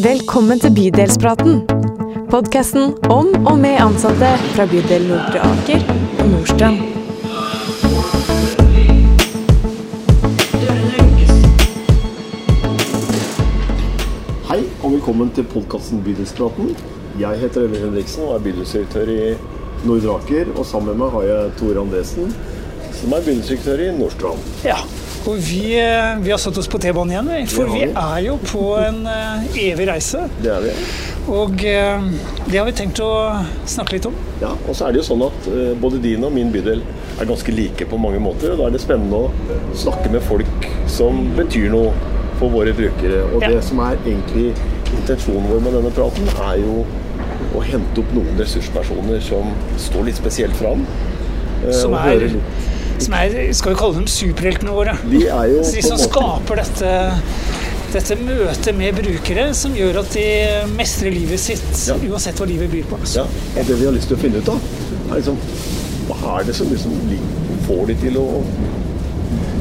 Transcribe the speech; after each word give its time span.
Velkommen 0.00 0.60
til 0.60 0.72
Bydelspraten. 0.74 1.58
Podkasten 2.30 2.94
om 3.10 3.26
og 3.46 3.58
med 3.60 3.76
ansatte 3.84 4.30
fra 4.54 4.64
bydel 4.70 5.02
Nordre 5.10 5.42
Aker 5.44 5.82
og 6.22 6.30
Nordstrand. 6.30 6.78
Hei 14.48 14.62
og 14.80 14.94
velkommen 14.94 15.34
til 15.36 15.44
podkasten 15.52 16.00
Bydelspraten. 16.06 16.72
Jeg 17.20 17.42
heter 17.42 17.66
Øyvind 17.66 17.84
Henriksen 17.84 18.24
og 18.24 18.38
er 18.38 18.46
bydelsdirektør 18.48 19.12
i 19.18 19.34
Nordre 19.84 20.16
Aker. 20.16 20.54
Og 20.56 20.64
sammen 20.66 20.94
med 20.94 21.04
meg 21.04 21.12
har 21.18 21.28
jeg 21.28 21.52
Tore 21.60 21.84
Andresen, 21.84 22.32
som 23.02 23.12
er 23.12 23.28
bydelsdirektør 23.28 23.84
i 23.84 23.92
Nordstrand. 24.00 24.48
Ja, 24.64 24.80
og 25.28 25.36
vi, 25.36 25.74
eh, 25.78 26.16
vi 26.24 26.30
har 26.32 26.38
satt 26.40 26.56
oss 26.58 26.68
på 26.70 26.78
T-banen 26.80 27.10
igjen, 27.12 27.28
vi, 27.28 27.40
for 27.52 27.68
vi 27.68 27.82
vi. 27.84 27.92
er 27.92 28.20
jo 28.24 28.36
på 28.40 28.62
en 28.80 29.02
eh, 29.06 29.58
evig 29.68 29.86
reise. 29.90 30.22
Det 30.40 30.52
er 30.54 30.64
vi. 30.64 30.70
Og 31.30 31.64
eh, 31.68 32.06
det 32.46 32.56
har 32.58 32.64
vi 32.66 32.72
tenkt 32.78 33.02
å 33.04 33.10
snakke 33.68 33.98
litt 33.98 34.08
om. 34.08 34.16
Ja, 34.40 34.54
og 34.66 34.72
så 34.74 34.86
er 34.88 34.94
det 34.96 35.02
jo 35.02 35.08
sånn 35.10 35.26
at 35.26 35.50
både 35.82 36.00
din 36.02 36.24
og 36.24 36.32
min 36.32 36.50
bydel 36.54 36.80
er 37.20 37.28
ganske 37.28 37.52
like 37.52 37.84
på 37.90 37.98
mange 38.00 38.22
måter. 38.24 38.54
Og 38.54 38.62
da 38.62 38.70
er 38.70 38.74
det 38.78 38.80
spennende 38.82 39.26
å 39.26 39.60
snakke 39.76 40.08
med 40.14 40.24
folk 40.24 40.66
som 40.88 41.26
betyr 41.36 41.68
noe 41.74 41.92
for 42.40 42.48
våre 42.54 42.72
brukere. 42.72 43.20
Og 43.34 43.44
Ja. 43.44 43.52
det 43.52 43.62
som 43.68 43.78
er 43.84 44.00
egentlig 44.06 44.54
intensjonen 44.96 45.46
vår 45.52 45.60
med 45.60 45.76
denne 45.76 45.92
praten, 45.92 46.26
er 46.48 46.56
jo 46.64 46.86
å 47.56 47.62
hente 47.62 48.00
opp 48.00 48.12
noen 48.16 48.38
ressurspersoner 48.40 49.20
som 49.20 49.52
står 49.76 50.08
litt 50.08 50.16
spesielt 50.16 50.56
fram. 50.56 50.86
Som 51.76 51.92
er-. 51.94 52.30
Som 53.00 53.14
er, 53.16 53.34
skal 53.56 53.72
vi 53.72 53.78
kalle 53.80 53.96
dem 54.00 54.06
superheltene 54.10 54.72
våre. 54.76 54.94
De 55.08 55.22
er 55.26 55.46
jo 55.54 55.62
de 55.64 55.82
som 55.84 55.98
skaper 56.00 56.60
dette, 56.60 56.90
dette 57.94 58.16
møtet 58.20 58.76
med 58.76 58.98
brukere, 59.00 59.46
som 59.56 59.72
gjør 59.76 60.02
at 60.02 60.12
de 60.14 60.26
mestrer 60.76 61.14
livet 61.14 61.40
sitt, 61.40 61.64
Ja. 61.88 61.96
uansett 62.10 62.38
hva 62.40 62.46
livet 62.50 62.70
byr 62.70 62.84
på. 62.90 62.98
Ja, 63.16 63.24
og 63.24 63.66
det 63.66 63.78
vi 63.80 63.86
har 63.88 63.96
lyst 63.96 64.08
til 64.12 64.18
å 64.18 64.20
finne 64.20 64.42
ut 64.44 64.48
av, 64.52 64.60
er 65.10 65.14
liksom 65.22 65.40
Hva 66.10 66.40
er 66.40 66.44
det 66.48 66.54
som 66.58 66.66
liksom 66.66 66.94
får 67.68 67.86
de 67.86 67.94
til 68.02 68.16
å 68.18 68.24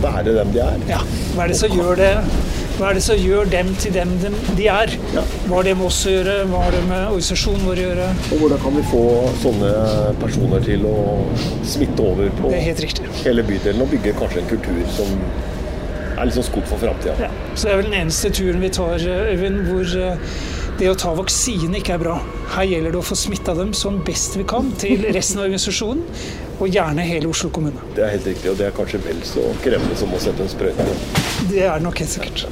være 0.01 0.33
dem 0.39 0.51
de 0.55 0.59
er? 0.65 0.79
Ja, 0.89 0.99
hva 1.35 1.43
er 1.45 1.51
det 1.53 1.57
som 1.59 1.69
gjør 1.77 1.95
det 1.99 2.13
hva 2.79 2.93
er 2.93 2.95
det 2.95 3.01
som 3.03 3.17
gjør 3.19 3.49
dem 3.51 3.73
til 3.75 3.91
dem 3.91 4.11
de, 4.23 4.67
er? 4.71 4.93
Ja. 5.11 5.23
Hva 5.49 5.57
har 5.57 5.65
det 5.67 5.73
med 5.75 5.89
oss 5.89 5.97
å 6.07 6.13
gjøre? 6.13 6.35
Hva 6.47 6.61
har 6.63 6.71
det 6.71 6.83
med 6.87 7.01
organisasjonen 7.09 7.65
vår 7.67 7.81
å 7.81 7.87
gjøre? 7.89 8.05
Og 8.21 8.43
hvordan 8.43 8.61
kan 8.63 8.77
vi 8.77 8.83
få 8.87 9.01
sånne 9.41 9.71
personer 10.21 10.63
til 10.63 10.85
å 10.87 10.93
smitte 11.67 12.05
over 12.05 12.31
på 12.39 12.53
hele 12.55 13.43
bydelen 13.49 13.83
og 13.83 13.91
bygge 13.91 14.15
kanskje 14.21 14.45
en 14.45 14.47
kultur 14.53 14.79
som 14.95 15.11
er 15.19 16.29
litt 16.29 16.37
sånn 16.37 16.47
skog 16.47 16.71
for 16.71 16.79
framtida? 16.79 17.17
Ja, 17.19 17.29
så 17.51 17.67
det 17.67 17.73
er 17.73 17.81
vel 17.81 17.89
den 17.89 17.99
eneste 17.99 18.31
turen 18.39 18.63
vi 18.63 18.71
tar, 18.79 19.03
Øyvind, 19.33 19.59
hvor 19.67 19.99
eh, 19.99 20.39
det 20.79 20.89
å 20.91 20.95
ta 20.99 21.11
vaksine 21.17 21.77
ikke 21.81 21.97
er 21.97 22.03
bra. 22.03 22.17
Her 22.55 22.63
gjelder 22.69 22.95
det 22.95 23.01
å 23.01 23.05
få 23.05 23.17
smitta 23.19 23.53
dem 23.57 23.73
som 23.75 23.99
best 24.07 24.37
vi 24.39 24.45
kan 24.47 24.71
til 24.79 25.03
resten 25.13 25.41
av 25.41 25.49
organisasjonen, 25.49 26.05
og 26.59 26.67
gjerne 26.75 27.03
hele 27.07 27.29
Oslo 27.31 27.49
kommune. 27.55 27.79
Det 27.95 28.03
er 28.03 28.15
helt 28.17 28.25
riktig, 28.27 28.49
og 28.51 28.57
det 28.59 28.65
er 28.67 28.73
kanskje 28.75 28.99
vel 29.05 29.19
så 29.27 29.43
krevende 29.63 29.95
som 29.99 30.11
å 30.15 30.19
sette 30.19 30.43
en 30.43 30.51
sprøyte. 30.51 30.87
Det 31.51 31.61
er 31.67 31.79
nok 31.83 31.99
helt 32.03 32.11
sikkert. 32.11 32.47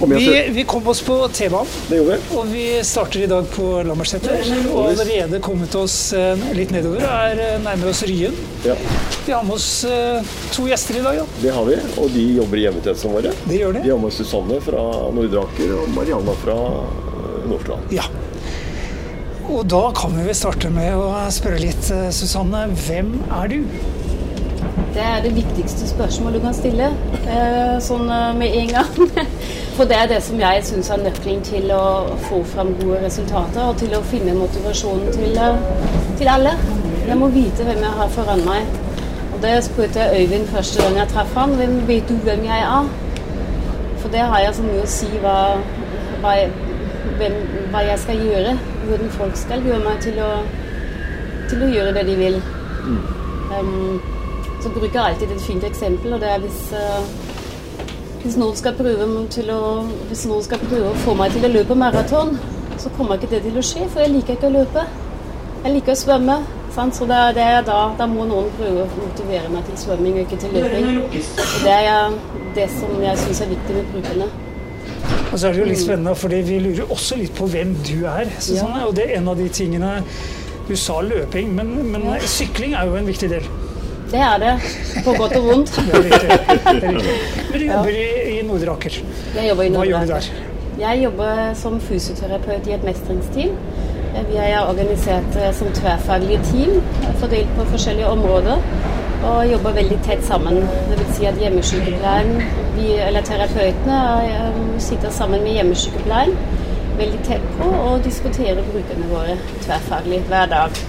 Vi, 0.00 0.26
vi 0.56 0.62
kom 0.64 0.86
oss 0.88 1.02
på 1.04 1.14
T-banen, 1.36 1.68
Det 1.90 1.98
vi. 2.06 2.14
og 2.32 2.46
vi 2.48 2.62
starter 2.88 3.20
i 3.20 3.26
dag 3.28 3.44
på 3.52 3.66
Lambertseter. 3.84 4.46
Og 4.72 4.86
allerede 4.94 5.40
kommet 5.44 5.74
oss 5.76 5.96
eh, 6.16 6.40
litt 6.56 6.72
nedover 6.72 7.04
er 7.04 7.36
eh, 7.44 7.58
nærmere 7.60 7.92
oss 7.92 8.00
Ryen. 8.08 8.32
Ja, 8.64 8.78
Vi 9.26 9.34
har 9.36 9.44
med 9.44 9.58
oss 9.58 9.84
eh, 9.84 10.24
to 10.56 10.64
gjester 10.70 10.96
i 10.96 11.04
dag, 11.04 11.20
Ja. 11.20 11.26
det 11.42 11.52
har 11.52 11.68
vi, 11.68 11.76
og 12.00 12.08
de 12.16 12.24
jobber 12.38 12.62
i 12.62 12.64
hjemmetjenestene 12.64 13.12
våre. 13.18 13.34
Det 13.44 13.60
gjør 13.60 13.76
Vi 13.76 13.84
de. 13.84 13.92
har 13.92 14.00
med 14.00 14.08
oss 14.08 14.20
Susanne 14.22 14.60
fra 14.64 14.86
Nordre 15.18 15.44
Aker 15.44 15.76
og 15.82 15.92
Marianna 15.98 16.36
fra 16.46 16.56
Nordstrand. 17.48 17.94
Ja. 17.94 18.06
Og 19.50 19.64
da 19.70 19.88
kan 19.96 20.12
vi 20.14 20.26
vel 20.28 20.36
starte 20.36 20.70
med 20.70 20.94
å 20.94 21.08
spørre 21.34 21.58
litt, 21.62 21.90
eh, 21.90 22.10
Susanne. 22.14 22.66
Hvem 22.86 23.16
er 23.40 23.48
du? 23.50 23.58
Det 24.94 25.02
er 25.06 25.22
det 25.22 25.32
viktigste 25.36 25.88
spørsmålet 25.88 26.40
du 26.40 26.46
kan 26.46 26.54
stille 26.54 26.90
eh, 27.24 27.76
sånn 27.82 28.10
eh, 28.10 28.30
med 28.38 28.56
en 28.60 28.72
gang. 28.76 29.26
For 29.76 29.88
det 29.90 29.96
er 29.96 30.10
det 30.10 30.20
som 30.26 30.40
jeg 30.40 30.64
syns 30.66 30.90
er 30.90 31.02
nøkkelen 31.02 31.42
til 31.46 31.70
å 31.74 31.84
få 32.26 32.42
fram 32.52 32.74
gode 32.82 33.00
resultater 33.04 33.64
og 33.64 33.78
til 33.80 33.94
å 33.96 34.02
finne 34.10 34.36
motivasjonen 34.38 35.12
til, 35.14 35.38
til 36.18 36.30
alle. 36.30 36.54
Jeg 37.06 37.18
må 37.18 37.30
vite 37.34 37.66
hvem 37.66 37.80
jeg 37.86 37.98
har 38.00 38.10
foran 38.14 38.42
meg. 38.46 38.66
Og 39.34 39.38
det 39.42 39.54
spurte 39.64 40.02
jeg 40.02 40.26
Øyvind 40.26 40.50
første 40.52 40.82
gang 40.82 40.98
jeg 41.00 41.12
traff 41.14 41.38
han. 41.38 41.54
Hvem 41.58 41.78
vet 41.88 42.10
du 42.10 42.18
hvem 42.26 42.44
jeg 42.44 42.66
er? 42.66 42.90
For 44.02 44.12
det 44.12 44.20
har 44.20 44.42
jeg 44.44 44.54
så 44.58 44.66
mye 44.66 44.82
å 44.84 44.90
si 44.90 45.08
hva, 45.22 45.38
hva, 46.20 46.34
jeg, 46.38 46.50
hvem, 47.20 47.36
hva 47.72 47.82
jeg 47.86 47.98
skal 48.02 48.22
gjøre. 48.24 48.54
Hvordan 48.86 49.12
folk 49.16 49.36
skal 49.38 49.66
gjøre 49.66 49.82
meg 49.84 50.00
til 50.04 50.20
å, 50.24 50.30
til 51.50 51.64
å 51.64 51.72
gjøre 51.74 51.96
det 51.98 52.06
de 52.08 52.16
vil. 52.20 52.38
Um, 53.50 54.00
så 54.60 54.70
bruker 54.72 54.96
jeg 54.96 55.02
alltid 55.04 55.34
et 55.34 55.44
fint 55.44 55.66
eksempel, 55.66 56.14
og 56.14 56.22
det 56.22 56.30
er 56.30 56.40
hvis, 56.42 56.62
uh, 56.76 57.84
hvis, 58.22 58.38
noen 58.40 58.56
skal 58.56 58.76
prøve 58.78 59.08
til 59.32 59.50
å, 59.54 59.60
hvis 60.10 60.26
noen 60.30 60.44
skal 60.46 60.62
prøve 60.62 60.92
å 60.92 61.02
få 61.04 61.16
meg 61.18 61.34
til 61.34 61.48
å 61.48 61.52
løpe 61.52 61.76
maraton, 61.78 62.36
så 62.80 62.92
kommer 62.96 63.18
ikke 63.18 63.34
det 63.34 63.44
til 63.48 63.60
å 63.60 63.64
skje, 63.64 63.88
for 63.92 64.04
jeg 64.04 64.14
liker 64.14 64.36
ikke 64.36 64.48
å 64.48 64.56
løpe. 64.60 64.86
Jeg 65.64 65.76
liker 65.76 65.96
å 65.96 66.02
svømme. 66.02 66.40
Sant? 66.70 66.94
Så 66.94 67.06
det 67.10 67.16
er, 67.18 67.32
det 67.34 67.42
er 67.42 67.64
da, 67.66 67.80
da 67.98 68.06
må 68.08 68.24
noen 68.28 68.46
prøve 68.56 68.84
å 68.84 69.00
motivere 69.00 69.50
meg 69.50 69.66
til 69.66 69.80
svømming 69.80 70.20
og 70.20 70.22
ikke 70.22 70.38
til 70.44 70.54
løping. 70.54 71.00
Og 71.02 71.56
det 71.66 71.74
er 71.74 72.14
det 72.56 72.68
som 72.78 72.94
jeg 73.02 73.18
syns 73.24 73.42
er 73.44 73.50
viktig 73.50 73.76
med 73.76 73.90
brukerne. 73.90 74.30
Og 75.30 75.38
så 75.38 75.48
er 75.48 75.54
det 75.54 75.62
jo 75.62 75.70
litt 75.70 75.80
spennende, 75.80 76.14
for 76.18 76.32
vi 76.34 76.58
lurer 76.62 76.90
også 76.90 77.18
litt 77.20 77.34
på 77.38 77.46
hvem 77.50 77.74
du 77.86 78.04
er. 78.10 78.30
Susanne. 78.42 78.84
Og 78.88 78.94
det 78.98 79.06
er 79.08 79.18
en 79.20 79.30
av 79.30 79.38
de 79.38 79.48
tingene 79.48 80.00
Du 80.68 80.76
sa 80.78 81.00
løping, 81.02 81.50
men, 81.54 81.72
men 81.90 82.04
sykling 82.30 82.76
er 82.78 82.86
jo 82.86 82.94
en 82.98 83.08
viktig 83.08 83.30
del. 83.32 83.46
Det 84.10 84.18
er 84.18 84.38
det, 84.42 84.52
på 85.04 85.12
godt 85.14 85.36
og 85.38 85.44
vondt. 85.46 85.72
Det 85.86 85.94
er 85.94 86.04
riktig. 86.06 86.28
Det 86.30 86.88
er 86.88 86.94
riktig. 86.94 87.16
Men 87.50 87.60
du 87.60 87.66
jobber 87.66 87.90
i, 87.94 88.06
i 88.32 88.40
Nordre 88.46 88.72
Aker. 88.72 88.96
Jeg 89.36 89.48
jobber 89.48 89.66
i 89.66 89.68
Hva 89.74 89.84
gjør 89.86 90.06
du 90.06 90.10
der? 90.10 90.30
Jeg 90.80 91.02
jobber 91.04 91.42
som 91.60 91.76
fysioterapeut 91.80 92.66
i 92.66 92.74
et 92.74 92.86
mestringsteam. 92.86 93.54
Vi 94.30 94.38
er 94.42 94.56
organisert 94.64 95.38
eh, 95.38 95.52
som 95.54 95.70
tverrfaglige 95.76 96.40
team, 96.50 96.80
fordelt 97.22 97.52
på 97.56 97.66
forskjellige 97.70 98.10
områder. 98.10 98.58
Og 99.20 99.50
jobber 99.50 99.76
veldig 99.76 99.98
tett 100.06 100.24
sammen. 100.24 100.62
Det 100.88 100.96
vil 100.96 101.12
si 101.16 101.28
at 101.28 101.38
hjemmesykepleien, 101.40 102.34
vi, 102.78 102.94
eller 103.04 103.22
terapeutene, 103.26 104.00
eh, 104.24 104.60
sitter 104.80 105.10
sammen 105.12 105.44
med 105.44 105.58
hjemmesykepleien 105.58 106.36
veldig 107.00 107.22
tett 107.24 107.46
på 107.58 107.68
og 107.70 108.02
diskuterer 108.04 108.60
brukerne 108.72 109.08
våre 109.12 109.38
tverrfaglig 109.64 110.20
hver 110.28 110.50
dag. 110.50 110.82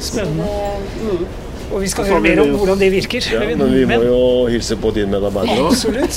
Spennende. 0.00 0.48
Det, 0.48 1.04
mm. 1.04 1.28
Og 1.70 1.82
vi 1.84 1.88
skal 1.92 2.08
høre 2.08 2.20
mer 2.24 2.40
om 2.42 2.54
hvordan 2.58 2.80
det 2.80 2.88
virker. 2.92 3.26
Ja, 3.30 3.44
men 3.46 3.74
vi 3.74 3.84
må 3.86 3.98
jo 4.02 4.22
hilse 4.50 4.74
på 4.80 4.90
din 4.96 5.12
medarbeider 5.12 5.60
òg. 5.68 5.76
Er 5.76 6.08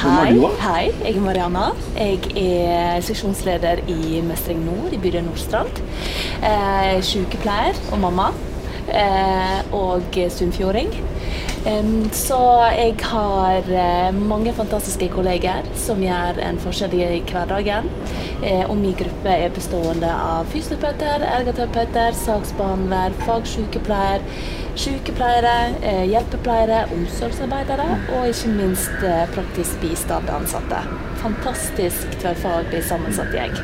Hei, 0.00 0.32
hei, 0.64 0.88
jeg 1.04 1.12
er 1.12 1.22
Marianna. 1.22 1.68
Jeg 1.94 2.18
er 2.42 3.04
seksjonsleder 3.06 3.84
i 3.92 4.24
Mestring 4.26 4.64
Nord 4.66 4.96
i 4.96 4.98
bydel 4.98 5.22
Nordstrand. 5.28 5.82
Eh, 6.42 6.98
sykepleier 7.06 7.78
og 7.92 8.02
mamma. 8.08 8.32
Eh, 8.88 9.74
og 9.74 10.16
sunnfjording. 10.30 10.92
Så 12.14 12.38
jeg 12.76 12.92
har 13.02 13.66
eh, 13.74 14.14
mange 14.14 14.52
fantastiske 14.54 15.08
kolleger 15.10 15.66
som 15.74 15.98
gjør 16.02 16.38
en 16.44 16.60
forskjell 16.62 16.94
i 16.94 17.08
hverdagen. 17.26 17.88
Eh, 18.44 18.62
og 18.68 18.76
min 18.78 18.94
gruppe 18.94 19.32
er 19.32 19.50
bestående 19.50 20.12
av 20.12 20.46
fysioterapeuter, 20.52 21.26
ergoterapeuter, 21.26 22.14
saksbehandler, 22.20 23.16
fagsykepleier, 23.26 24.22
sykepleiere, 24.78 25.56
hjelpepleiere, 26.12 26.84
omsorgsarbeidere 26.94 27.88
og 28.14 28.28
ikke 28.30 28.52
minst 28.54 29.06
praktisk 29.34 29.80
bistand-ansatte. 29.82 30.84
Fantastisk 31.24 32.18
tverrfaglig 32.20 32.84
sammensatt 32.86 33.32
gjeng. 33.34 33.56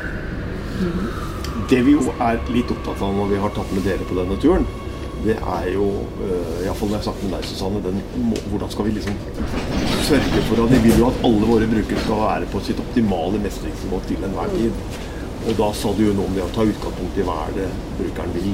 Det 1.69 1.83
vi 1.85 1.93
jo 1.93 2.11
er 2.17 2.41
litt 2.51 2.73
opptatt 2.73 3.05
av 3.05 3.13
når 3.15 3.29
vi 3.29 3.43
har 3.45 3.53
tatt 3.55 3.77
med 3.77 3.85
dere 3.87 4.09
på 4.09 4.17
denne 4.17 4.41
turen, 4.41 4.65
det 5.23 5.37
er 5.39 5.67
jo, 5.71 5.85
uh, 6.19 6.65
iallfall 6.65 6.89
når 6.91 6.99
jeg 6.99 7.07
snakker 7.07 7.27
med 7.27 7.35
deg, 7.37 7.47
Susanne, 7.47 7.81
den, 7.85 8.01
hvordan 8.51 8.71
skal 8.73 8.87
vi 8.87 8.95
liksom 8.97 9.17
sørge 10.07 10.43
for 10.49 10.63
at 10.65 10.73
vi 10.73 10.79
vil 10.83 10.99
jo 10.99 11.09
at 11.09 11.19
alle 11.29 11.49
våre 11.49 11.69
brukere 11.71 12.03
skal 12.03 12.23
være 12.25 12.49
på 12.51 12.61
sitt 12.67 12.81
optimale 12.83 13.39
mestringsnivå 13.43 14.01
til 14.09 14.25
enhver 14.27 14.51
tid. 14.57 14.99
Og 15.43 15.57
da 15.59 15.69
sa 15.75 15.91
du 15.95 16.05
jo 16.05 16.15
noe 16.15 16.29
om 16.29 16.35
det 16.35 16.43
å 16.43 16.51
ta 16.55 16.65
utgangspunkt 16.67 17.19
i 17.19 17.27
hva 17.27 17.37
er 17.47 17.55
det 17.57 17.69
brukeren 17.99 18.35
vil. 18.35 18.51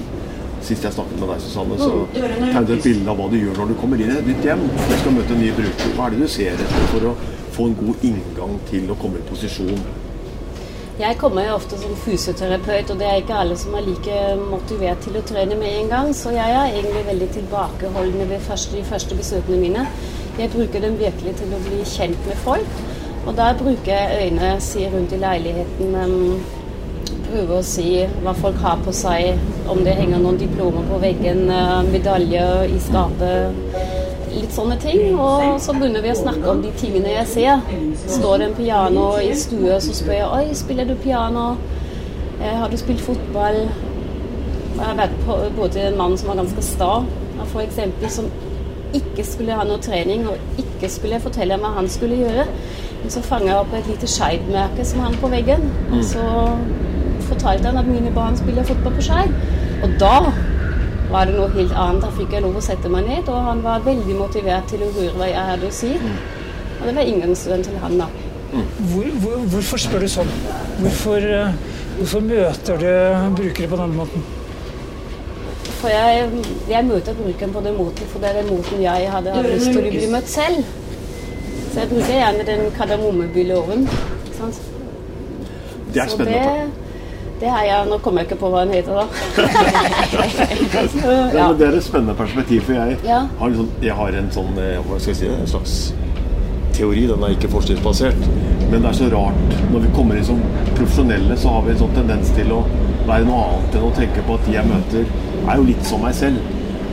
Sist 0.66 0.86
jeg 0.86 0.94
snakket 0.94 1.22
med 1.22 1.32
deg, 1.32 1.42
Susanne, 1.46 1.78
så 1.80 1.92
tegnet 2.14 2.68
du 2.68 2.76
et 2.76 2.88
bilde 2.90 3.14
av 3.14 3.22
hva 3.22 3.30
du 3.32 3.38
gjør 3.40 3.62
når 3.62 3.72
du 3.72 3.78
kommer 3.80 4.02
inn 4.04 4.12
i 4.12 4.20
et 4.20 4.28
nytt 4.28 4.46
hjem 4.50 4.66
Du 4.76 4.96
skal 5.00 5.16
møte 5.16 5.36
en 5.36 5.42
ny 5.42 5.54
bruker. 5.56 5.96
Hva 5.98 6.10
er 6.10 6.16
det 6.16 6.26
du 6.26 6.34
ser 6.36 6.54
etter 6.68 6.92
for 6.94 7.10
å 7.12 7.16
få 7.56 7.70
en 7.70 7.80
god 7.80 8.06
inngang 8.12 8.60
til 8.70 8.92
å 8.92 8.98
komme 9.00 9.22
i 9.22 9.28
posisjon? 9.30 9.82
Jeg 11.00 11.16
kommer 11.16 11.46
jo 11.46 11.54
ofte 11.56 11.78
som 11.80 11.94
fysioterapeut, 11.96 12.90
og 12.92 12.98
det 13.00 13.06
er 13.08 13.22
ikke 13.22 13.36
alle 13.40 13.56
som 13.58 13.76
er 13.80 13.86
like 13.86 14.16
motivert 14.40 15.00
til 15.06 15.16
å 15.16 15.22
trene 15.24 15.56
med 15.56 15.78
en 15.78 15.92
gang, 15.94 16.10
så 16.12 16.34
jeg 16.36 16.52
er 16.52 16.74
egentlig 16.74 17.04
veldig 17.08 17.30
tilbakeholdende 17.38 18.26
ved 18.34 18.44
første, 18.44 18.76
de 18.76 18.84
første 18.84 19.16
besøkene 19.16 19.62
mine. 19.62 19.86
Jeg 20.36 20.52
bruker 20.52 20.84
dem 20.84 20.98
virkelig 21.00 21.38
til 21.40 21.54
å 21.56 21.62
bli 21.64 21.80
kjent 21.88 22.28
med 22.28 22.42
folk. 22.44 22.82
Og 23.24 23.32
da 23.38 23.54
bruker 23.62 23.94
jeg 23.94 24.26
øynene, 24.26 24.52
sier 24.60 24.92
rundt 24.92 25.16
i 25.16 25.22
leiligheten. 25.22 25.96
Um, 25.96 26.44
prøver 27.30 27.56
å 27.62 27.64
si 27.64 27.88
hva 28.26 28.36
folk 28.36 28.60
har 28.66 28.84
på 28.84 28.92
seg, 29.00 29.40
om 29.72 29.80
det 29.88 29.96
henger 30.02 30.20
noen 30.20 30.42
diplomer 30.42 30.84
på 30.92 31.00
veggen, 31.00 31.46
uh, 31.48 31.80
medaljer 31.88 32.76
i 32.76 32.84
skapet. 32.90 33.89
Litt 34.40 34.56
sånne 34.56 34.78
ting. 34.82 35.20
Og 35.20 35.60
så 35.62 35.76
begynner 35.76 36.04
vi 36.06 36.14
å 36.14 36.18
snakke 36.18 36.50
om 36.52 36.64
de 36.64 36.72
tingene 36.80 37.14
jeg 37.18 37.30
ser. 37.34 37.64
Står 38.08 38.40
det 38.40 38.50
en 38.50 38.58
piano 38.58 39.06
i 39.22 39.32
stua, 39.38 39.80
så 39.84 39.96
spør 39.98 40.18
jeg 40.18 40.34
oi, 40.40 40.58
spiller 40.58 40.90
du 40.90 40.96
piano? 41.00 41.46
Eh, 42.40 42.56
har 42.56 42.72
du 42.72 42.78
spilt 42.80 43.04
fotball? 43.04 43.66
Jeg 44.80 44.86
har 44.86 44.96
vært 44.96 45.18
på 45.26 45.40
både 45.58 45.90
en 45.90 45.98
mann 46.00 46.16
som 46.18 46.32
var 46.32 46.40
ganske 46.40 46.64
sta, 46.64 46.94
f.eks., 47.50 47.82
som 48.16 48.30
ikke 48.96 49.26
skulle 49.28 49.58
ha 49.58 49.66
noe 49.68 49.82
trening 49.84 50.24
og 50.30 50.62
ikke 50.62 50.90
skulle 50.90 51.20
fortelle 51.22 51.58
hva 51.62 51.74
han 51.76 51.90
skulle 51.92 52.22
gjøre. 52.24 52.46
Men 53.02 53.14
så 53.14 53.24
fanga 53.24 53.52
jeg 53.52 53.60
opp 53.62 53.76
et 53.78 53.90
lite 53.92 54.10
skeivmerke 54.10 54.86
som 54.88 55.04
hang 55.04 55.18
på 55.22 55.30
veggen. 55.32 55.68
Og 55.92 56.04
så 56.08 56.24
fortalte 57.30 57.70
han 57.70 57.80
at 57.82 57.88
mine 57.88 58.12
barn 58.16 58.38
spiller 58.40 58.68
fotball 58.68 58.96
på 58.98 59.06
Skeiv. 59.10 59.36
Og 59.84 59.94
da 60.02 60.16
var 61.12 61.30
det 61.30 61.36
noe 61.38 61.50
helt 61.54 61.74
annet. 61.74 62.04
Da 62.06 62.12
fikk 62.16 62.36
jeg 62.36 62.46
lov 62.46 62.58
å 62.60 62.64
sette 62.64 62.92
meg 62.92 63.08
ned, 63.10 63.30
og 63.30 63.48
han 63.50 63.64
var 63.66 63.86
veldig 63.86 64.18
motivert 64.18 64.70
til 64.72 64.86
å 64.86 64.92
høre 64.98 65.16
hva 65.18 65.30
jeg 65.30 65.46
hadde 65.52 65.70
å 65.70 65.76
si. 65.82 65.94
Og 66.80 66.84
det 66.88 66.96
var 66.96 67.12
inngangsdøren 67.12 67.66
til 67.66 67.80
han, 67.84 67.98
da. 68.00 68.10
Hvor, 68.50 69.08
hvor, 69.22 69.38
hvorfor 69.54 69.82
spør 69.82 70.06
du 70.06 70.10
sånn? 70.10 70.30
Hvorfor, 70.80 71.22
uh, 71.22 71.54
hvorfor 72.00 72.24
møter 72.26 72.82
du 72.82 72.92
brukere 73.38 73.70
på 73.70 73.80
denne 73.82 73.98
måten? 74.00 74.28
For 75.80 75.92
jeg, 75.94 76.44
jeg 76.68 76.88
møter 76.88 77.16
brukeren 77.16 77.54
på 77.56 77.64
den 77.64 77.78
måten, 77.78 78.10
for 78.12 78.24
det 78.24 78.32
er 78.32 78.42
den 78.42 78.50
måten 78.52 78.82
jeg 78.84 79.12
hadde 79.14 79.36
hatt 79.36 79.48
lyst 79.48 79.70
til 79.72 79.80
å 79.80 79.94
bli 79.94 80.10
møtt 80.12 80.32
selv. 80.32 80.76
Så 81.70 81.84
jeg 81.84 81.92
bruker 81.92 82.16
gjerne 82.18 82.48
den 82.48 82.66
sant? 84.40 84.62
Det 85.94 86.02
er 86.02 86.08
Så 86.10 86.18
spennende. 86.18 86.40
det, 86.40 86.89
det 87.40 87.48
er 87.48 87.64
jeg 87.70 87.88
Nå 87.90 87.98
kommer 88.04 88.22
jeg 88.24 88.30
ikke 88.32 88.40
på 88.42 88.50
hva 88.52 88.64
hun 88.66 88.74
heter, 88.74 88.94
da. 89.00 89.06
Ja, 91.38 91.48
men 91.48 91.58
det 91.60 91.68
er 91.70 91.78
et 91.78 91.84
spennende 91.86 92.16
perspektiv, 92.20 92.62
for 92.68 92.74
jeg 92.74 92.98
Ja. 93.08 93.22
har, 93.40 93.50
sånn, 93.56 93.70
jeg 93.82 93.96
har 93.96 94.18
en 94.20 94.30
sånn 94.34 94.58
eh, 94.60 94.78
hva 94.88 95.00
skal 95.00 95.14
jeg 95.14 95.20
si, 95.22 95.28
en 95.34 95.48
slags 95.48 95.76
teori. 96.76 97.06
Den 97.10 97.24
er 97.24 97.36
ikke 97.36 97.50
forskningsbasert. 97.52 98.20
Men 98.72 98.82
det 98.84 98.90
er 98.92 98.98
så 99.00 99.10
rart. 99.14 99.56
Når 99.74 99.80
vi 99.88 99.92
kommer 99.96 100.16
inn 100.20 100.26
som 100.28 100.42
profesjonelle, 100.78 101.38
så 101.38 101.50
har 101.56 101.62
vi 101.66 101.72
en 101.74 101.82
sånn 101.82 101.96
tendens 101.98 102.30
til 102.38 102.52
å 102.56 102.62
være 103.08 103.26
noe 103.28 103.42
annet 103.50 103.76
enn 103.80 103.88
å 103.88 103.94
tenke 103.98 104.24
på 104.28 104.38
at 104.38 104.46
de 104.48 104.54
jeg 104.58 104.70
møter, 104.70 105.06
er 105.50 105.56
jo 105.58 105.64
litt 105.72 105.84
som 105.90 106.04
meg 106.06 106.14
selv. 106.16 106.38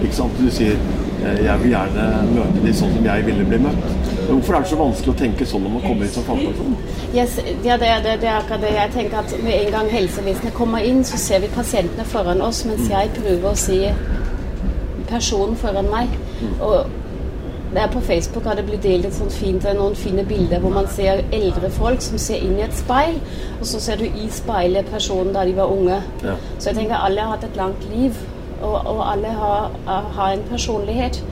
Ikke 0.02 0.16
sant? 0.16 0.38
Du 0.40 0.48
sier 0.50 0.76
jeg 1.22 1.60
vil 1.62 1.72
gjerne 1.72 2.06
møte 2.30 2.64
de 2.64 2.74
sånn 2.76 2.92
som 2.96 3.06
jeg 3.08 3.24
ville 3.26 3.46
bli 3.48 3.60
møtt. 3.64 3.86
Hvorfor 4.26 4.56
er 4.56 4.64
det 4.64 4.70
så 4.72 4.78
vanskelig 4.80 5.12
å 5.14 5.18
tenke 5.20 5.46
sånn 5.48 5.64
når 5.66 5.74
man 5.76 5.84
kommer 5.86 6.06
inn 6.06 6.12
som 6.16 6.26
fagperson? 6.26 6.76
Yes, 7.14 7.38
ja, 7.64 7.78
det, 7.80 7.90
det, 8.04 8.18
det 8.22 8.30
er 8.30 8.36
akkurat 8.40 8.62
det. 8.64 8.74
Jeg 8.76 8.94
tenker 8.96 9.22
at 9.22 9.34
Med 9.46 9.54
en 9.54 9.72
gang 9.76 9.90
helsevesenet 9.92 10.54
kommer 10.56 10.84
inn, 10.84 11.02
så 11.06 11.20
ser 11.20 11.42
vi 11.44 11.50
pasientene 11.54 12.06
foran 12.10 12.42
oss, 12.44 12.64
mens 12.68 12.90
jeg 12.90 13.14
prøver 13.16 13.50
å 13.50 13.56
si 13.58 13.80
personen 15.08 15.58
foran 15.60 15.90
meg. 15.92 16.14
Og 16.60 16.86
der 17.76 17.90
på 17.92 18.00
Facebook 18.00 18.44
har 18.44 18.54
det 18.54 18.64
blitt 18.64 18.82
delt 18.82 19.06
et 19.06 19.14
sånt 19.14 19.32
fint, 19.32 19.66
noen 19.76 19.96
fine 19.98 20.24
bilder 20.24 20.62
hvor 20.62 20.72
man 20.72 20.86
ser 20.88 21.24
eldre 21.34 21.70
folk 21.74 22.00
som 22.04 22.18
ser 22.20 22.44
inn 22.44 22.56
i 22.60 22.64
et 22.64 22.76
speil, 22.76 23.18
og 23.58 23.66
så 23.68 23.80
ser 23.82 24.00
du 24.00 24.06
i 24.06 24.30
speilet 24.32 24.88
personen 24.92 25.34
da 25.34 25.44
de 25.44 25.56
var 25.56 25.72
unge. 25.72 25.98
Ja. 26.24 26.38
Så 26.58 26.70
jeg 26.70 26.78
tenker 26.80 27.02
alle 27.02 27.26
har 27.26 27.36
hatt 27.36 27.44
et 27.44 27.58
langt 27.58 27.84
liv, 27.92 28.16
og, 28.62 28.76
og 28.86 29.00
alle 29.12 29.32
har, 29.38 29.72
har 29.86 30.32
en 30.32 30.44
personlighet. 30.50 31.22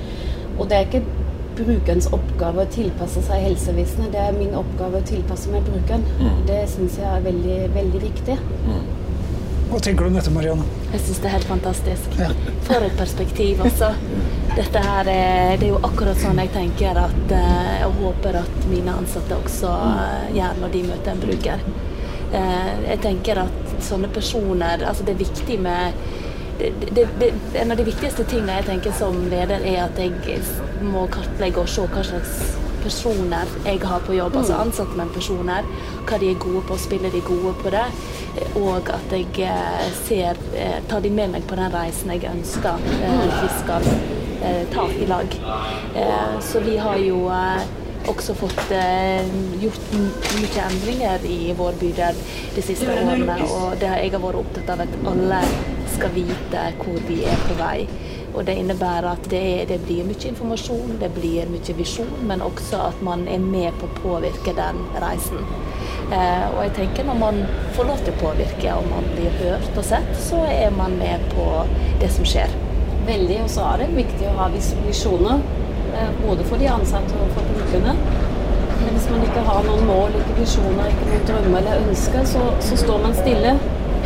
Og 0.58 0.68
det 0.70 0.78
er 0.78 0.88
ikke 0.88 1.04
brukerens 1.54 2.08
oppgave 2.14 2.64
å 2.64 2.72
tilpasse 2.72 3.22
seg 3.22 3.44
helsevesenet, 3.46 4.10
det 4.14 4.20
er 4.20 4.34
min 4.36 4.56
oppgave 4.58 5.00
å 5.00 5.06
tilpasse 5.06 5.52
meg 5.52 5.66
brukeren. 5.68 6.04
Det 6.48 6.64
syns 6.72 6.98
jeg 6.98 7.06
er 7.10 7.24
veldig, 7.24 7.58
veldig 7.76 8.02
viktig. 8.08 8.38
Hva 9.70 9.80
tenker 9.82 10.04
du 10.04 10.12
om 10.12 10.16
dette, 10.18 10.30
Marianne? 10.30 10.64
Jeg 10.92 11.02
syns 11.02 11.20
det 11.22 11.28
er 11.30 11.34
helt 11.34 11.48
fantastisk. 11.48 12.18
Ja. 12.20 12.28
For 12.66 12.84
et 12.84 12.98
perspektiv, 12.98 13.62
altså. 13.64 13.88
Dette 14.54 14.82
her 14.84 15.08
er, 15.10 15.56
det 15.58 15.66
er 15.66 15.72
jo 15.72 15.80
akkurat 15.82 16.20
sånn 16.20 16.38
jeg 16.38 16.52
tenker 16.54 16.98
at 17.00 17.32
eh, 17.34 17.72
Jeg 17.80 17.88
håper 17.96 18.38
at 18.38 18.68
mine 18.70 18.92
ansatte 18.94 19.34
også 19.34 19.72
eh, 19.72 20.28
gjør 20.36 20.60
når 20.60 20.74
de 20.76 20.82
møter 20.92 21.10
en 21.10 21.24
bruker. 21.24 21.64
Eh, 22.38 22.70
jeg 22.92 23.00
tenker 23.02 23.40
at 23.42 23.74
sånne 23.82 24.12
personer 24.14 24.84
Altså, 24.86 25.06
det 25.06 25.16
er 25.16 25.24
viktig 25.24 25.58
med 25.64 25.98
det, 26.58 26.72
det, 26.94 27.06
det, 27.20 27.30
En 27.60 27.70
av 27.72 27.76
de 27.80 27.84
viktigste 27.86 28.24
tingene 28.30 28.58
jeg 28.60 28.66
tenker 28.68 28.92
som 28.98 29.16
leder, 29.30 29.64
er 29.66 29.84
at 29.86 29.98
jeg 29.98 30.40
må 30.82 31.06
kartlegge 31.12 31.60
og 31.64 31.68
se 31.68 31.86
hva 31.94 32.04
slags 32.06 32.34
personer 32.84 33.48
jeg 33.64 33.78
har 33.80 34.02
på 34.04 34.12
jobb, 34.12 34.34
altså 34.36 34.58
ansatte 34.60 34.96
med 34.98 35.12
personer. 35.14 35.64
Hva 36.04 36.18
de 36.20 36.28
er 36.34 36.40
gode 36.42 36.60
på, 36.68 36.76
spiller 36.76 37.10
de 37.14 37.22
gode 37.24 37.54
på 37.62 37.70
det. 37.72 37.84
eh, 38.36 38.58
Og 38.60 38.90
at 38.92 39.12
jeg 39.14 39.26
eh, 39.40 39.86
ser, 40.04 40.36
eh, 40.54 40.82
tar 40.90 41.00
de 41.00 41.10
med 41.10 41.32
meg 41.32 41.46
på 41.48 41.56
den 41.56 41.72
reisen 41.72 42.12
jeg 42.12 42.28
ønsker 42.28 42.74
at 42.74 43.38
vi 43.40 43.48
skal 43.62 43.88
eh, 44.42 44.66
ta 44.74 44.84
i 45.00 45.06
lag. 45.08 45.38
Eh, 45.96 46.36
Så 46.44 46.60
vi 46.60 46.76
har 46.76 46.96
jo 47.00 47.22
eh, 47.32 47.64
også 48.12 48.34
fått 48.36 48.70
eh, 48.76 49.24
gjort 49.62 49.94
mye 49.96 50.66
endringer 50.68 51.24
i 51.24 51.54
vår 51.56 51.78
bydel 51.80 52.20
de 52.54 52.62
siste 52.62 52.84
årene. 52.92 53.38
Og 53.48 53.78
det, 53.80 53.88
jeg 54.02 54.12
har 54.12 54.20
vært 54.26 54.42
opptatt 54.44 54.74
av 54.76 54.84
at 54.84 54.98
alle 55.08 55.40
skal 55.94 56.12
vite 56.14 56.66
hvor 56.82 57.00
vi 57.08 57.22
er 57.28 57.40
på 57.48 57.56
vei. 57.58 57.86
Og 58.34 58.42
det 58.46 58.56
innebærer 58.58 59.06
at 59.12 59.26
det, 59.30 59.40
er, 59.60 59.66
det 59.70 59.78
blir 59.86 60.06
mye 60.08 60.28
informasjon, 60.28 60.96
det 61.00 61.12
blir 61.14 61.46
mye 61.52 61.74
visjon, 61.78 62.10
men 62.26 62.42
også 62.42 62.80
at 62.88 63.02
man 63.06 63.28
er 63.30 63.38
med 63.38 63.76
på 63.78 63.86
å 63.86 63.98
påvirke 64.00 64.54
den 64.56 64.80
reisen. 65.04 65.38
Eh, 66.10 66.46
og 66.50 66.58
jeg 66.64 66.72
tenker 66.80 67.06
når 67.06 67.20
man 67.20 67.38
får 67.76 67.88
lov 67.90 68.02
til 68.02 68.14
å 68.16 68.20
påvirke, 68.24 68.74
og 68.74 68.88
man 68.90 69.06
blir 69.14 69.38
hørt 69.38 69.78
og 69.78 69.86
sett, 69.86 70.10
så 70.18 70.42
er 70.50 70.74
man 70.74 70.98
med 70.98 71.22
på 71.36 71.46
det 72.02 72.10
som 72.16 72.26
skjer. 72.26 72.50
Veldig, 73.06 73.38
og 73.44 73.52
så 73.54 73.68
er 73.70 73.84
det 73.84 73.90
viktig 74.00 74.26
å 74.32 74.36
ha 74.40 74.48
vis- 74.52 74.74
visjoner, 74.88 75.40
eh, 75.94 76.10
både 76.26 76.44
for 76.50 76.58
de 76.58 76.68
ansatte 76.74 77.14
og 77.22 77.30
for 77.38 77.54
brukerne. 77.54 77.94
Men 78.82 78.98
hvis 78.98 79.08
man 79.10 79.22
ikke 79.22 79.46
har 79.46 79.62
noen 79.64 79.86
mål, 79.86 80.18
ikke 80.18 80.40
visjoner, 80.40 80.90
ikke 80.90 81.06
noen 81.12 81.26
drømmer 81.30 81.58
eller 81.62 81.86
ønsker, 81.88 82.26
så, 82.34 82.42
så 82.60 82.76
står 82.82 83.02
man 83.06 83.14
stille. 83.14 83.54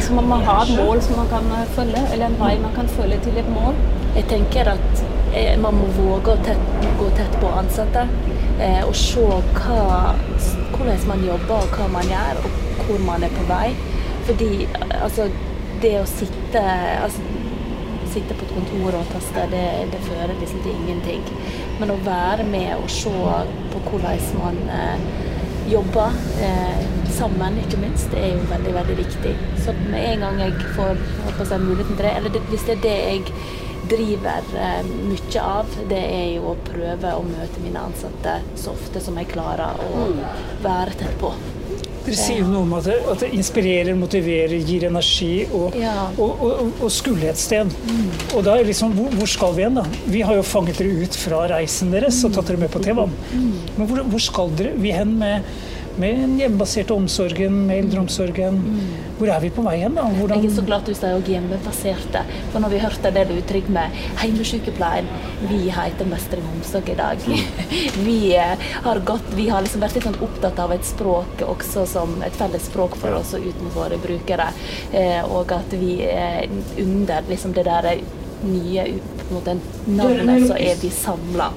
Så 0.00 0.15
man 0.15 0.29
må 0.31 0.39
ha 0.47 0.62
et 0.62 0.75
mål 0.79 1.00
som 1.03 1.19
man 1.19 1.29
kan 1.33 1.47
eh, 1.56 1.67
følge, 1.77 2.03
eller 2.12 2.27
en 2.29 2.39
vei 2.41 2.53
man 2.62 2.75
kan 2.77 2.89
følge 2.89 3.19
til 3.25 3.39
et 3.41 3.49
mål. 3.53 3.77
Jeg 4.17 4.29
tenker 4.31 4.71
at 4.73 5.03
eh, 5.35 5.55
man 5.61 5.77
må 5.79 5.89
våge 5.99 6.35
å 6.35 6.45
tett, 6.47 6.79
gå 7.00 7.09
tett 7.19 7.35
på 7.43 7.50
ansatte 7.61 8.06
eh, 8.62 8.81
og 8.85 8.95
se 8.97 9.25
hva, 9.59 10.15
hvordan 10.77 11.05
man 11.11 11.27
jobber 11.27 11.59
og 11.59 11.77
hva 11.77 11.91
man 11.99 12.09
gjør, 12.12 12.43
og 12.45 12.87
hvor 12.87 13.05
man 13.09 13.27
er 13.27 13.35
på 13.35 13.47
vei. 13.50 13.69
Fordi 14.29 14.50
altså, 15.02 15.28
det 15.83 15.95
å 16.00 16.07
sitte, 16.09 16.62
altså, 17.02 17.23
sitte 18.09 18.37
på 18.37 18.47
et 18.47 18.55
kontor 18.57 19.00
og 19.00 19.11
taste, 19.12 19.47
det, 19.52 19.64
det 19.93 20.02
fører 20.07 20.35
liksom 20.40 20.62
til 20.64 20.76
ingenting. 20.76 21.26
Men 21.81 21.93
å 21.95 21.99
være 22.07 22.47
med 22.49 22.75
og 22.78 22.88
se 22.93 23.12
på 23.75 23.83
hvordan 23.90 24.31
man 24.40 24.62
eh, 24.75 25.11
jobber 25.72 26.16
eh, 26.44 26.82
sammen, 27.18 27.58
ikke 27.62 27.80
minst, 27.82 28.10
det 28.12 28.25
er 28.25 28.34
jo 28.37 28.48
veldig 28.50 28.75
veldig 28.75 28.98
viktig. 28.98 29.34
Så 29.64 29.75
med 29.88 30.04
en 30.14 30.26
gang 30.26 30.42
jeg 30.42 30.54
får 30.76 30.94
jeg, 30.96 31.60
muligheten 31.62 31.96
til 31.96 32.04
det, 32.06 32.12
eller 32.16 32.34
det, 32.34 32.44
hvis 32.50 32.66
det 32.68 32.76
er 32.78 32.84
det 32.87 32.96
jeg 32.98 33.25
driver 33.88 34.50
eh, 34.60 34.90
mye 35.08 35.44
av, 35.44 35.78
det 35.90 36.00
er 36.00 36.26
jo 36.37 36.50
å 36.52 36.58
prøve 36.66 37.14
å 37.16 37.22
møte 37.26 37.62
mine 37.64 37.87
ansatte 37.90 38.40
så 38.58 38.75
ofte 38.76 39.02
som 39.04 39.16
jeg 39.20 39.32
klarer 39.32 39.80
å 39.84 40.08
være 40.64 40.98
tett 41.00 41.16
på. 41.22 41.32
Dere 42.09 42.17
sier 42.17 42.38
jo 42.41 42.49
noe 42.49 42.65
om 42.65 42.71
at 42.79 42.87
det, 42.88 42.95
at 43.12 43.21
det 43.21 43.29
inspirerer, 43.37 43.97
motiverer, 43.99 44.55
gir 44.65 44.87
energi 44.88 45.33
og, 45.53 45.75
Ja. 45.77 46.07
og, 46.17 46.41
og, 46.41 46.71
og, 46.81 46.88
skulle 46.93 47.29
et 47.29 47.37
sted. 47.37 47.69
Og 48.33 48.45
da 48.47 48.55
er 48.57 48.65
liksom, 48.65 48.95
hvor, 48.97 49.12
hvor 49.19 49.29
skal 49.29 49.53
vi 49.59 49.67
hen, 49.67 49.77
da? 49.77 49.85
Vi 50.09 50.23
har 50.25 50.38
jo 50.38 50.47
fanget 50.47 50.81
dere 50.81 51.05
ut 51.05 51.19
fra 51.21 51.43
reisen 51.53 51.93
deres 51.93 52.23
og 52.25 52.33
tatt 52.33 52.49
dere 52.49 52.62
med 52.65 52.73
på 52.73 52.81
T-banen. 52.81 53.12
Men 53.77 53.91
hvor, 53.91 54.00
hvor 54.09 54.25
skal 54.25 54.57
dere 54.57 54.73
vi 54.81 54.95
hen 54.97 55.19
med, 55.21 55.45
med 55.99 56.19
den 56.23 56.35
hjemmebaserte 56.38 56.95
omsorgen, 56.95 57.55
med 57.67 57.85
eldreomsorgen? 57.85 58.59
Hvor 59.19 59.31
er 59.35 59.40
vi 59.43 59.50
på 59.50 59.64
vei 59.67 59.76
hen, 59.81 59.97
da? 59.99 60.05
Hvordan, 60.14 60.43
Jeg 60.45 60.52
er 60.52 60.55
så 60.55 60.64
glad 60.67 60.85
du 60.87 60.93
sier 60.95 61.17
òg 61.19 61.26
hjemmebaserte. 61.33 62.23
For 62.52 62.62
når 62.62 62.73
vi 62.75 62.83
hørte 62.85 63.12
det 63.14 63.25
du 63.28 63.35
uttrykk 63.35 63.71
med 63.75 63.99
heimesykepleien 64.21 65.09
Vi 65.50 65.59
heter 65.75 66.07
Mestring 66.11 66.47
og 66.47 66.59
omsorg 66.61 66.93
i 66.93 66.97
dag. 66.99 67.26
vi 68.09 68.19
eh, 68.38 68.69
har 68.87 69.02
gått, 69.11 69.33
vi 69.35 69.49
har 69.50 69.64
liksom 69.67 69.83
vært 69.83 69.99
litt 69.99 70.07
sånn 70.07 70.21
opptatt 70.23 70.62
av 70.62 70.75
et 70.76 70.87
språk 70.87 71.43
også 71.47 71.87
som 71.90 72.14
et 72.26 72.38
felles 72.38 72.71
språk 72.71 72.95
for 73.00 73.19
oss 73.19 73.35
og 73.38 73.47
uten 73.47 73.75
våre 73.75 73.99
brukere. 74.02 74.50
Eh, 74.93 75.23
og 75.26 75.55
at 75.57 75.75
vi 75.78 75.99
er 76.07 76.47
under 76.78 77.26
liksom 77.31 77.55
det 77.59 77.67
der 77.67 77.90
nye 78.47 78.85
på 79.19 79.33
en 79.33 79.35
måte, 79.35 79.55
navnet, 79.90 80.47
så 80.47 80.59
er 80.62 80.78
vi 80.78 80.90
samla. 80.95 81.50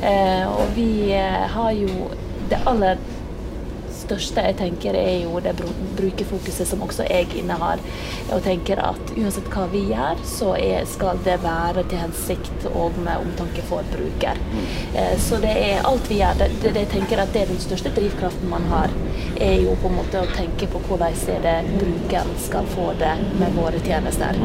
Eh, 0.00 0.46
og 0.48 0.72
vi 0.76 1.12
har 1.12 1.74
jo 1.76 2.08
det 2.48 2.60
aller 2.68 2.98
største 4.04 4.44
jeg 4.44 4.56
tenker 4.58 4.96
er 4.98 5.24
jo 5.24 5.40
det 5.42 5.54
brukerfokuset 5.98 6.68
som 6.68 6.82
også 6.84 7.06
jeg 7.08 7.28
innehar. 7.40 7.82
Og 8.34 8.42
tenker 8.44 8.80
at 8.82 9.12
uansett 9.16 9.48
hva 9.52 9.66
vi 9.72 9.84
gjør, 9.90 10.20
så 10.28 10.54
er, 10.58 10.84
skal 10.90 11.20
det 11.26 11.38
være 11.44 11.84
til 11.90 12.02
hensikt 12.02 12.68
og 12.72 12.98
med 13.04 13.24
omtanke 13.24 13.64
for 13.68 13.86
bruker. 13.94 14.40
Eh, 14.94 15.16
så 15.20 15.40
det 15.42 15.54
er 15.64 15.86
alt 15.88 16.08
vi 16.10 16.20
gjør. 16.20 16.38
Det, 16.40 16.50
det, 16.64 16.74
jeg 16.84 16.92
tenker 16.94 17.22
at 17.22 17.34
det 17.34 17.44
er 17.44 17.52
den 17.52 17.62
største 17.62 17.92
drivkraften 17.94 18.50
man 18.50 18.68
har, 18.72 18.92
er 19.40 19.56
jo 19.64 19.74
på 19.82 19.90
en 19.90 19.98
måte 19.98 20.22
å 20.22 20.30
tenke 20.34 20.68
på 20.70 20.80
hvordan 20.88 21.16
er 21.34 21.42
det 21.44 21.56
brukeren 21.80 22.32
skal 22.40 22.66
få 22.74 22.92
det 23.00 23.12
med 23.40 23.54
våre 23.58 23.80
tjenester. 23.84 24.38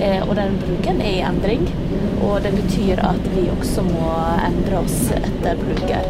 Eh, 0.00 0.20
og 0.26 0.34
den 0.38 0.58
brukeren 0.62 1.00
er 1.04 1.16
i 1.18 1.24
endring, 1.26 1.66
og 2.26 2.42
det 2.44 2.52
betyr 2.56 3.02
at 3.04 3.30
vi 3.34 3.48
også 3.52 3.84
må 3.86 4.12
endre 4.46 4.84
oss 4.84 5.00
etter 5.16 5.58
bruker. 5.60 6.08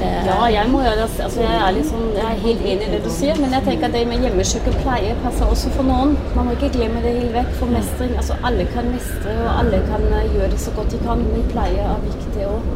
Ja, 0.00 0.38
jeg 0.52 0.70
må 0.70 0.80
gjøre. 0.82 1.06
Altså, 1.06 1.40
jeg, 1.42 1.54
er 1.66 1.70
liksom, 1.76 2.02
jeg 2.16 2.24
er 2.24 2.42
helt 2.44 2.62
enig 2.72 2.86
i 2.86 2.90
det 2.92 3.00
du 3.04 3.10
sier, 3.12 3.38
men 3.42 3.54
jeg 3.56 3.64
tenker 3.66 3.88
at 3.88 3.96
det 3.96 4.04
med 4.10 4.22
hjemmesykepleie 4.26 5.16
passer 5.24 5.50
også 5.54 5.72
for 5.74 5.88
noen. 5.88 6.14
Man 6.36 6.48
må 6.48 6.54
ikke 6.56 6.70
glemme 6.76 7.02
det 7.04 7.14
helt 7.16 7.34
vekk. 7.34 7.50
For 7.60 7.72
mestring 7.72 8.14
altså 8.16 8.36
Alle 8.46 8.66
kan 8.74 8.90
mestre, 8.92 9.34
og 9.44 9.50
alle 9.62 9.82
kan 9.88 10.06
eh, 10.12 10.28
gjøre 10.34 10.50
det 10.54 10.60
så 10.62 10.74
godt 10.76 10.94
de 10.94 11.00
kan, 11.06 11.24
men 11.32 11.48
pleie 11.52 11.86
er 11.94 12.04
viktig 12.06 12.46
òg. 12.48 12.70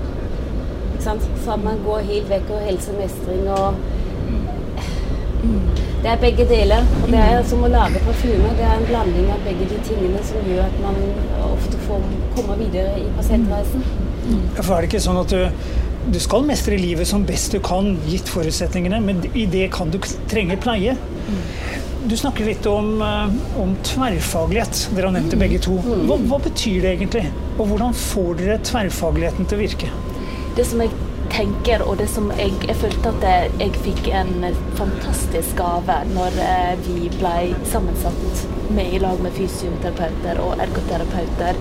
Så 1.03 1.57
man 1.59 1.81
går 1.87 2.05
helt 2.07 2.29
vekk 2.31 2.51
og 2.55 2.61
helsemestring 2.69 3.49
og 3.51 3.75
Det 6.03 6.11
er 6.11 6.19
begge 6.19 6.45
deler. 6.51 6.87
Og 7.03 7.11
det 7.11 7.19
er 7.23 7.45
som 7.47 7.63
å 7.63 7.71
lage 7.71 8.03
parfyme. 8.07 8.51
Det 8.59 8.67
er 8.67 8.75
en 8.77 8.87
blanding 8.89 9.29
av 9.35 9.43
begge 9.47 9.69
de 9.71 9.79
tingene 9.87 10.23
som 10.27 10.47
gjør 10.51 10.67
at 10.67 10.81
man 10.83 10.99
ofte 11.49 11.79
får, 11.87 12.03
kommer 12.37 12.59
videre 12.59 12.97
i 12.99 13.07
pasientreisen. 13.19 13.87
For 14.59 14.75
er 14.75 14.83
det 14.83 14.91
ikke 14.91 15.03
sånn 15.03 15.21
at 15.23 15.35
du 15.35 15.43
du 16.11 16.19
skal 16.21 16.47
mestre 16.47 16.79
livet 16.79 17.09
som 17.09 17.25
best 17.27 17.53
du 17.53 17.61
kan, 17.63 17.95
gitt 18.09 18.29
forutsetningene, 18.29 19.01
men 19.01 19.23
i 19.35 19.47
det 19.47 19.69
kan 19.75 19.91
du 19.91 20.01
trenge 20.31 20.57
pleie. 20.63 20.97
Du 22.03 22.17
snakker 22.17 22.45
litt 22.45 22.67
om, 22.67 22.97
eh, 23.03 23.61
om 23.63 23.77
tverrfaglighet. 23.87 24.89
Dere 24.97 25.07
har 25.07 25.13
nevnt 25.13 25.31
det 25.31 25.39
begge 25.39 25.61
to. 25.63 25.77
Hva, 25.79 26.19
hva, 26.19 26.41
betyr 26.43 26.83
det 26.83 26.97
egentlig? 26.97 27.29
Og 27.59 27.69
hvordan 27.71 27.95
får 27.95 28.35
dere 28.41 28.59
tverrfagligheten 28.59 29.47
til 29.47 29.59
å 29.59 29.63
virke? 29.63 29.91
Det 30.57 30.67
som 30.67 30.83
jeg 30.83 30.91
tenker, 31.33 31.85
og 31.87 31.97
det 32.01 32.09
som 32.11 32.27
jeg, 32.37 32.53
jeg 32.67 32.77
følte 32.77 33.13
at 33.15 33.55
jeg 33.61 33.71
fikk 33.85 34.11
en 34.13 34.33
fantastisk 34.77 35.55
gave 35.57 36.01
når 36.11 36.43
eh, 36.45 36.75
vi 36.89 37.07
ble 37.15 37.37
sammensatt 37.71 38.43
med 38.73 38.97
i 38.97 39.01
lag 39.03 39.21
med 39.23 39.35
fysioterapeuter 39.37 40.41
og 40.43 40.61
ergoterapeuter, 40.65 41.59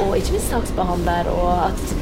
og 0.00 0.16
ikke 0.16 0.36
minst 0.38 0.50
saksbehandler, 0.54 1.30
og 1.34 1.68
at 1.68 1.94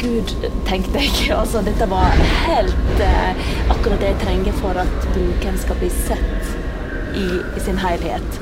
Gud, 0.00 0.34
tenkte 0.68 1.02
jeg. 1.02 1.30
Altså, 1.40 1.62
dette 1.64 1.86
var 1.90 2.14
helt 2.46 3.00
eh, 3.02 3.46
akkurat 3.72 4.00
det 4.00 4.12
jeg 4.12 4.20
trenger 4.24 4.56
for 4.60 4.80
at 4.80 5.08
brukeren 5.14 5.58
skal 5.60 5.78
bli 5.80 5.90
sett 5.92 6.54
i, 7.14 7.26
i 7.56 7.62
sin 7.62 7.78
helhet. 7.78 8.40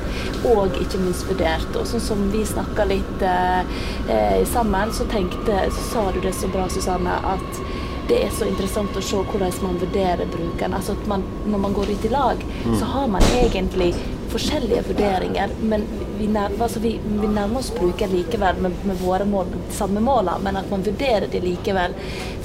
Og 0.49 0.75
ikke 0.81 1.01
minst 1.01 1.27
vurdert. 1.29 1.69
Og 1.79 1.87
sånn 1.89 2.03
som 2.03 2.25
vi 2.33 2.43
snakka 2.47 2.87
litt 2.89 3.23
eh, 3.27 3.77
eh, 4.11 4.41
sammen, 4.49 4.91
så 4.95 5.07
tenkte, 5.11 5.63
så 5.71 5.87
sa 5.91 6.05
du 6.11 6.21
det 6.23 6.35
så 6.37 6.49
bra, 6.51 6.67
Susanne, 6.71 7.19
at 7.35 7.63
det 8.09 8.19
er 8.25 8.33
så 8.35 8.47
interessant 8.49 8.97
å 8.99 9.03
se 9.03 9.21
hvordan 9.29 9.53
man 9.63 9.79
vurderer 9.79 10.27
brukeren. 10.27 10.75
Altså 10.75 10.97
at 10.97 11.07
man, 11.07 11.23
når 11.47 11.63
man 11.67 11.77
går 11.77 11.93
ut 11.93 12.05
i 12.07 12.11
lag, 12.11 12.43
mm. 12.65 12.75
så 12.79 12.89
har 12.95 13.07
man 13.13 13.23
egentlig 13.37 13.93
forskjellige 14.33 14.83
vurderinger, 14.89 15.53
men 15.61 15.85
vi 16.17 16.27
nærmer, 16.27 16.65
altså 16.65 16.81
vi, 16.83 16.95
vi 17.05 17.27
nærmer 17.27 17.59
oss 17.61 17.71
bruker 17.75 18.11
likevel 18.11 18.61
med, 18.65 18.79
med 18.87 19.01
våre 19.01 19.27
mål, 19.29 19.53
samme 19.73 20.01
målene, 20.03 20.39
men 20.43 20.57
at 20.61 20.71
man 20.71 20.85
vurderer 20.85 21.29
de 21.31 21.43
likevel 21.43 21.95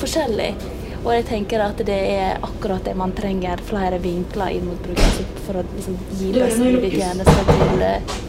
forskjellig. 0.00 0.52
Og 1.04 1.12
jeg 1.14 1.24
tenker 1.28 1.62
at 1.62 1.78
det 1.86 1.98
er 2.10 2.42
akkurat 2.42 2.84
det 2.84 2.96
man 2.98 3.14
trenger, 3.16 3.60
flere 3.64 4.00
vinkler 4.02 4.56
inn 4.58 4.66
mot 4.68 4.80
brukeren 4.82 5.28
for 5.46 5.60
å 5.60 5.64
liksom, 5.68 5.98
gi 6.18 6.32
best 6.34 6.60
mulig 6.60 6.90
tjenester 6.96 7.52
til, 7.52 7.84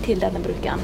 til 0.06 0.22
denne 0.22 0.44
brukeren. 0.44 0.84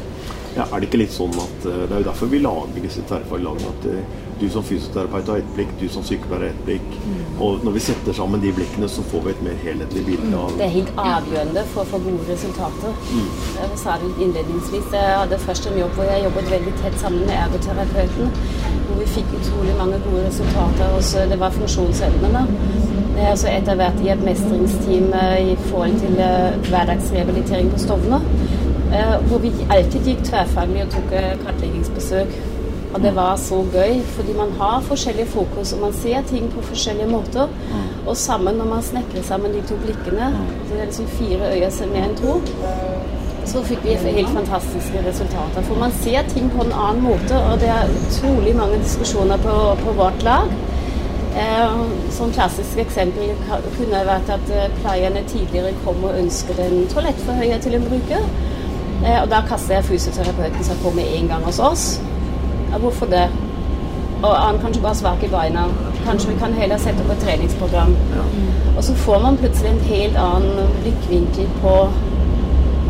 Ja, 0.56 0.66
er 0.66 0.80
det 0.80 0.88
ikke 0.88 1.02
litt 1.02 1.12
sånn 1.12 1.34
at 1.36 1.66
eh, 1.68 1.82
Det 1.84 1.92
er 1.92 2.00
jo 2.00 2.08
derfor 2.08 2.30
vi 2.32 2.40
lager 2.40 2.84
disse 2.84 3.04
tverrfaglagene. 3.10 3.72
At 3.76 3.88
eh, 3.92 4.22
du 4.40 4.50
som 4.50 4.64
fysioterapeut 4.64 5.30
har 5.32 5.38
ett 5.42 5.52
blikk, 5.56 5.72
du 5.80 5.88
som 5.92 6.04
sykepleier 6.04 6.42
har 6.42 6.54
ett 6.54 6.64
blikk. 6.68 6.96
Mm. 7.06 7.20
Og 7.46 7.64
når 7.66 7.76
vi 7.78 7.84
setter 7.88 8.16
sammen 8.18 8.42
de 8.44 8.52
blikkene, 8.56 8.90
så 8.92 9.04
får 9.12 9.26
vi 9.26 9.34
et 9.34 9.44
mer 9.48 9.60
helhetlig 9.64 10.04
bilde 10.10 10.40
av 10.40 10.58
Det 10.60 10.66
er 10.68 10.74
helt 10.76 11.02
avgjørende 11.04 11.66
for 11.74 11.84
å 11.84 11.90
få 11.94 12.02
gode 12.06 12.28
resultater. 12.30 12.98
Mm. 13.12 13.30
Jeg 13.60 13.80
sa 13.84 13.98
det 14.02 14.12
innledningsvis. 14.26 14.90
Jeg 14.96 15.20
hadde 15.22 15.42
først 15.46 15.70
en 15.72 15.80
jobb 15.82 15.96
hvor 16.00 16.10
jeg 16.12 16.26
jobbet 16.28 16.52
veldig 16.56 16.76
tett 16.82 17.00
sammen 17.04 17.24
med 17.30 17.36
ergoterapeuten. 17.46 18.36
Hvor 18.88 19.00
vi 19.02 19.08
fikk 19.16 19.32
utrolig 19.40 19.78
mange 19.80 20.02
gode 20.10 20.28
resultater. 20.28 20.98
Også 21.00 21.26
det 21.32 21.40
var 21.40 21.56
funksjonsevnene. 21.56 22.46
Jeg 23.16 23.24
har 23.24 23.32
også 23.32 23.48
etter 23.48 23.80
hvert 23.80 24.02
i 24.04 24.12
et 24.12 24.24
mestringsteam 24.28 25.14
eh, 25.16 25.54
i 25.54 25.58
forhold 25.70 26.00
til 26.04 26.20
hverdagsrehabilitering 26.68 27.72
på 27.72 27.80
Stovner. 27.80 28.24
Eh, 28.96 29.28
hvor 29.28 29.38
vi 29.38 29.52
alltid 29.70 30.06
gikk 30.08 30.22
tverrfaglig 30.28 30.84
og 30.86 30.92
tok 30.94 31.14
eh, 31.18 31.32
kartleggingsbesøk. 31.42 32.36
Og 32.96 33.02
det 33.04 33.12
var 33.16 33.36
så 33.36 33.58
gøy, 33.74 33.98
fordi 34.16 34.34
man 34.38 34.54
har 34.60 34.84
forskjellig 34.88 35.28
fokus, 35.28 35.74
og 35.74 35.82
man 35.82 35.94
ser 35.94 36.22
ting 36.30 36.46
på 36.52 36.62
forskjellige 36.64 37.08
måter. 37.12 37.52
Og 38.08 38.18
sammen, 38.18 38.56
når 38.56 38.66
man 38.66 38.84
snekrer 38.84 39.24
sammen 39.24 39.54
de 39.54 39.64
to 39.68 39.76
blikkene, 39.84 40.30
så 40.68 40.74
det 40.74 40.82
er 40.82 40.86
liksom 40.86 41.08
fire 41.08 41.50
øyne 41.56 41.72
ser 41.72 41.92
mer 41.92 42.08
enn 42.08 42.16
to, 42.16 42.38
så 43.46 43.64
fikk 43.68 43.84
vi 43.84 43.98
helt 44.06 44.30
fantastiske 44.30 45.04
resultater. 45.10 45.68
For 45.68 45.80
man 45.80 45.92
ser 45.92 46.24
ting 46.32 46.48
på 46.56 46.64
en 46.64 46.72
annen 46.72 47.04
måte, 47.04 47.36
og 47.52 47.60
det 47.60 47.70
er 47.74 47.92
utrolig 48.00 48.56
mange 48.56 48.80
diskusjoner 48.80 49.38
på, 49.44 49.60
på 49.84 50.00
vårt 50.00 50.24
lag. 50.24 50.56
Eh, 51.36 51.80
som 52.16 52.32
klassisk 52.32 52.78
eksempel 52.80 53.34
kunne 53.76 54.06
vært 54.08 54.30
at 54.32 54.52
eh, 54.56 54.70
pleierne 54.80 55.24
tidligere 55.28 55.76
kom 55.84 56.04
og 56.08 56.16
ønsket 56.16 56.62
en 56.64 56.86
toalettforhøyer 56.94 57.60
til 57.60 57.76
en 57.76 57.88
bruker. 57.90 58.30
Eh, 59.04 59.18
og 59.22 59.28
da 59.34 59.44
kaster 59.50 59.82
jeg 59.82 59.90
fysioterapeuten 59.92 60.64
seg 60.64 60.80
på 60.80 60.96
med 60.96 61.12
en 61.18 61.34
gang 61.34 61.44
hos 61.44 61.60
oss. 61.60 61.90
Ja, 62.76 62.80
hvorfor 62.80 63.06
det? 63.06 63.28
Og 64.24 64.36
han 64.36 64.58
kanskje 64.60 64.82
bare 64.82 64.96
svak 64.96 65.22
i 65.24 65.28
beina. 65.28 65.62
Kanskje 66.06 66.30
vi 66.32 66.40
kan 66.40 66.54
heller 66.54 66.78
sette 66.78 67.04
opp 67.04 67.12
et 67.14 67.22
treningsprogram. 67.24 67.94
Ja. 68.16 68.24
Og 68.78 68.84
så 68.84 68.96
får 68.96 69.22
man 69.24 69.38
plutselig 69.38 69.70
en 69.72 69.80
helt 69.80 70.18
annen 70.20 70.74
blikkvinkel 70.82 71.48
på, 71.62 71.76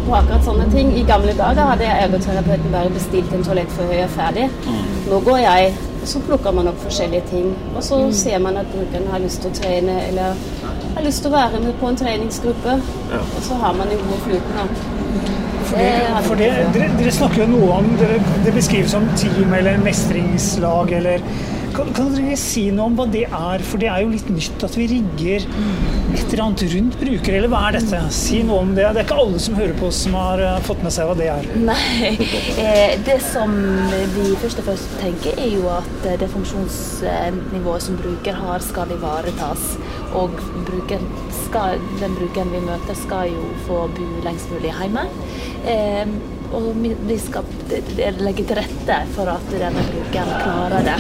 på 0.08 0.15
akkurat 0.22 0.48
sånne 0.48 0.65
ting. 0.74 0.89
I 0.98 1.06
gamle 1.12 1.38
dager 1.38 1.70
hadde 1.70 1.86
jeg 1.86 2.08
ergoterapeuten 2.08 2.74
bare 2.74 2.96
bestilt 2.98 3.38
en 3.38 3.46
toalettforhøyer 3.46 4.10
ferdig. 4.18 4.48
Mm. 4.65 4.82
Nå 5.12 5.22
går 5.30 5.38
jeg, 5.44 5.70
og 6.01 6.10
så 6.15 6.24
plukker 6.32 6.58
man 6.58 6.74
opp 6.74 6.82
forskjellige 6.88 7.30
ting. 7.36 7.54
Og 7.75 7.84
så 7.92 8.01
mm. 8.01 8.12
ser 8.24 8.42
man 8.48 8.58
at 8.58 8.74
brukeren 8.74 9.08
har 9.13 9.22
lyst 9.27 9.46
til 9.46 9.54
å 9.54 9.62
trene, 9.62 10.01
eller 10.10 10.44
har 10.98 11.10
lyst 11.12 11.22
til 11.22 11.30
å 11.30 11.38
være 11.38 11.62
med 11.70 11.77
på 11.77 11.94
en 11.94 12.01
treningsgruppe. 12.01 12.80
Og 13.22 13.42
så 13.51 13.62
har 13.62 13.77
man 13.77 13.94
en 13.94 14.06
god 14.10 14.25
flyten. 14.25 14.95
For, 15.66 15.80
det, 15.82 15.92
for 16.28 16.40
det, 16.40 16.50
dere, 16.76 16.92
dere, 17.00 17.12
snakker 17.12 17.42
jo 17.42 17.48
noe 17.56 17.80
om 17.80 17.88
dere, 17.98 18.20
Det 18.46 18.54
beskrives 18.54 18.94
som 18.94 19.08
team 19.18 19.54
eller 19.58 19.80
mestringslag 19.82 20.94
eller 21.00 21.24
kan, 21.76 21.90
kan, 21.92 22.12
dere 22.16 22.38
si 22.40 22.70
noe 22.72 22.88
om 22.88 22.94
hva 22.96 23.06
det 23.12 23.26
er? 23.26 23.64
For 23.68 23.82
det 23.82 23.90
er 23.92 24.04
jo 24.06 24.14
litt 24.14 24.30
nytt 24.32 24.64
at 24.64 24.78
vi 24.80 24.88
rigger 24.94 25.44
et 26.16 26.22
eller 26.30 26.44
annet 26.46 26.64
rundt 26.72 26.96
brukere, 27.02 27.40
eller 27.40 27.52
hva 27.52 27.64
er 27.68 27.78
dette? 27.78 28.00
Si 28.16 28.40
noe 28.48 28.62
om 28.64 28.72
det. 28.78 28.86
Det 28.96 29.02
er 29.02 29.08
ikke 29.08 29.18
alle 29.20 29.42
som 29.44 29.58
hører 29.60 29.76
på 29.80 29.90
oss 29.90 30.00
som 30.06 30.16
har 30.16 30.40
uh, 30.40 30.54
fått 30.64 30.86
med 30.86 30.96
seg 30.96 31.10
hva 31.10 31.18
det 31.20 31.28
er. 31.34 31.50
Nei. 31.60 32.14
Eh, 32.66 32.96
det 33.04 33.18
som 33.22 33.52
vi 34.16 34.30
først 34.40 34.62
og 34.62 34.68
fremst 34.70 34.94
tenker, 35.02 35.36
er 35.42 35.50
jo 35.52 35.68
at 35.74 36.06
det 36.22 36.30
funksjonsnivået 36.32 37.84
som 37.84 37.98
bruker 38.00 38.38
har, 38.40 38.64
skal 38.64 38.94
ivaretas. 38.96 39.76
Og 40.16 40.38
bruker 40.68 41.02
skal, 41.46 41.82
den 42.00 42.16
brukeren 42.18 42.54
vi 42.54 42.62
møter, 42.64 42.96
skal 42.98 43.30
jo 43.32 43.44
få 43.68 43.86
bo 43.96 44.08
lengst 44.26 44.52
mulig 44.54 44.74
hjemme. 44.76 45.06
Eh, 45.68 46.16
og 46.56 46.76
vi 46.78 47.16
skal 47.20 47.48
legge 48.22 48.46
til 48.46 48.60
rette 48.60 48.98
for 49.16 49.32
at 49.32 49.48
denne 49.52 49.82
brukeren 49.90 50.32
klarer 50.44 50.86
det. 50.86 50.98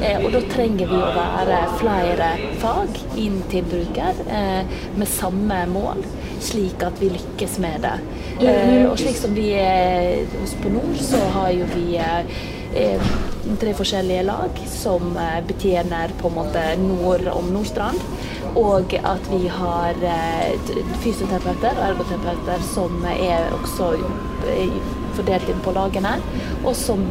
Eh, 0.00 0.22
og 0.22 0.32
da 0.34 0.42
trenger 0.50 0.90
vi 0.90 0.98
å 0.98 1.10
være 1.14 1.60
flere 1.78 2.30
fag 2.62 3.02
inn 3.20 3.40
til 3.52 3.66
bruker 3.68 4.22
eh, 4.26 4.78
med 4.98 5.10
samme 5.12 5.60
mål, 5.70 6.02
slik 6.42 6.82
at 6.86 6.98
vi 7.02 7.12
lykkes 7.14 7.58
med 7.62 7.84
det. 7.86 7.96
Og 8.88 8.94
slik 9.00 9.18
som 9.18 9.34
vi 9.36 9.50
er 9.58 10.24
hos 10.38 10.54
på 10.62 10.70
Nord, 10.72 10.96
så 11.02 11.20
har 11.34 11.52
jo 11.54 11.66
vi 11.74 11.98
tre 13.58 13.72
forskjellige 13.74 14.24
lag 14.28 14.58
som 14.70 15.14
betjener 15.48 16.12
på 16.20 16.28
en 16.28 16.36
måte 16.36 16.64
nord 16.82 17.24
om 17.32 17.48
Nordstrand. 17.54 18.02
Og 18.56 18.94
at 18.94 19.30
vi 19.30 19.48
har 19.48 19.98
eh, 20.02 20.70
fysioterapeuter 21.02 21.76
og 21.76 21.84
ergoterapeuter 21.90 22.64
som 22.72 23.04
er 23.12 23.50
også 23.60 23.92
eh, 24.48 24.78
fordelt 25.16 25.48
inn 25.50 25.60
på 25.64 25.74
lagene, 25.76 26.16
og 26.64 26.74
som 26.78 27.04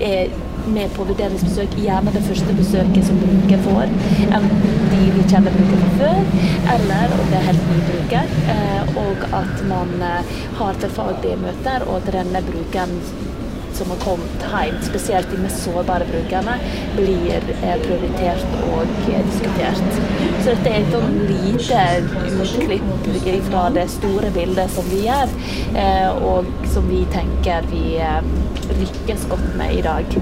er 0.00 0.32
med 0.64 0.94
på 0.96 1.04
vurderingsbesøk, 1.04 1.76
gjerne 1.76 2.12
det 2.14 2.22
første 2.24 2.54
besøket 2.56 3.06
som 3.06 3.18
bruker 3.20 3.60
får. 3.66 3.92
Enten 4.24 4.64
de 4.92 5.02
vi 5.16 5.26
kjenner 5.30 5.54
bruker 5.58 5.82
fra 5.82 5.92
før, 6.00 6.48
eller 6.76 7.14
om 7.18 7.28
det 7.32 7.40
er 7.40 7.46
helt 7.50 7.68
ny 7.70 7.82
bruker. 7.90 8.34
Eh, 8.54 8.96
og 9.04 9.28
at 9.42 9.62
man 9.68 9.94
har 10.58 10.80
tilfaglige 10.80 11.40
møter, 11.42 11.86
og 11.88 12.00
at 12.00 12.12
denne 12.14 12.42
brukeren 12.48 12.98
som 13.74 13.90
har 13.90 13.96
kommet 13.96 14.44
hjem, 14.50 14.76
spesielt 14.82 15.30
de 15.30 15.40
mest 15.42 15.64
sårbare 15.64 16.06
brukerne, 16.10 16.58
blir 16.96 17.48
prioritert 17.86 18.58
og 18.70 18.86
diskutert. 19.08 19.98
Så 20.44 20.52
dette 20.52 20.72
er 20.74 20.82
et 20.82 20.90
sånn 20.92 21.14
lite 21.24 21.76
utklipp 22.44 23.46
fra 23.46 23.62
det 23.72 23.86
store 23.88 24.28
bildet 24.34 24.72
som 24.74 24.84
vi 24.90 24.98
gjør, 25.06 25.30
eh, 25.80 26.18
og 26.28 26.50
som 26.68 26.84
vi 26.90 26.98
tenker 27.14 27.64
vi 27.70 27.94
eh, 27.96 28.26
lykkes 28.76 29.22
godt 29.30 29.46
med 29.56 29.72
i 29.78 29.80
dag. 29.86 30.18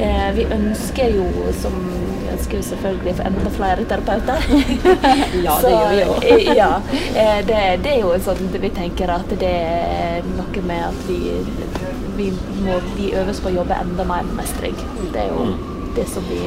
Eh, 0.00 0.30
vi 0.38 0.46
ønsker 0.56 1.18
jo, 1.18 1.26
som 1.60 1.76
ønsker 2.32 2.56
jo 2.56 2.64
selvfølgelig 2.70 3.14
for 3.18 3.28
enda 3.28 3.52
flere 3.58 3.84
terapeuter. 3.90 4.48
Ja, 5.44 5.58
det 5.60 5.74
gjør 5.74 5.92
vi 5.92 6.00
jo. 6.00 6.54
Ja, 6.62 6.70
det, 7.44 7.58
det 7.84 7.92
er 7.92 8.00
jo 8.00 8.14
sånn 8.24 8.48
vi 8.56 8.70
tenker 8.78 9.12
at 9.12 9.34
det 9.42 9.52
er 9.60 10.30
noe 10.38 10.64
med 10.70 10.86
at 10.86 11.04
vi, 11.10 11.20
vi 12.16 12.30
må 12.64 12.80
vi 12.94 13.12
øves 13.12 13.44
på 13.44 13.52
å 13.52 13.58
jobbe 13.58 13.76
enda 13.84 14.08
mer 14.08 14.24
med 14.24 14.40
mestring. 14.40 14.80
Det 15.12 15.26
er 15.26 15.36
jo 15.36 15.50
det 16.00 16.08
som 16.08 16.24
vi 16.32 16.40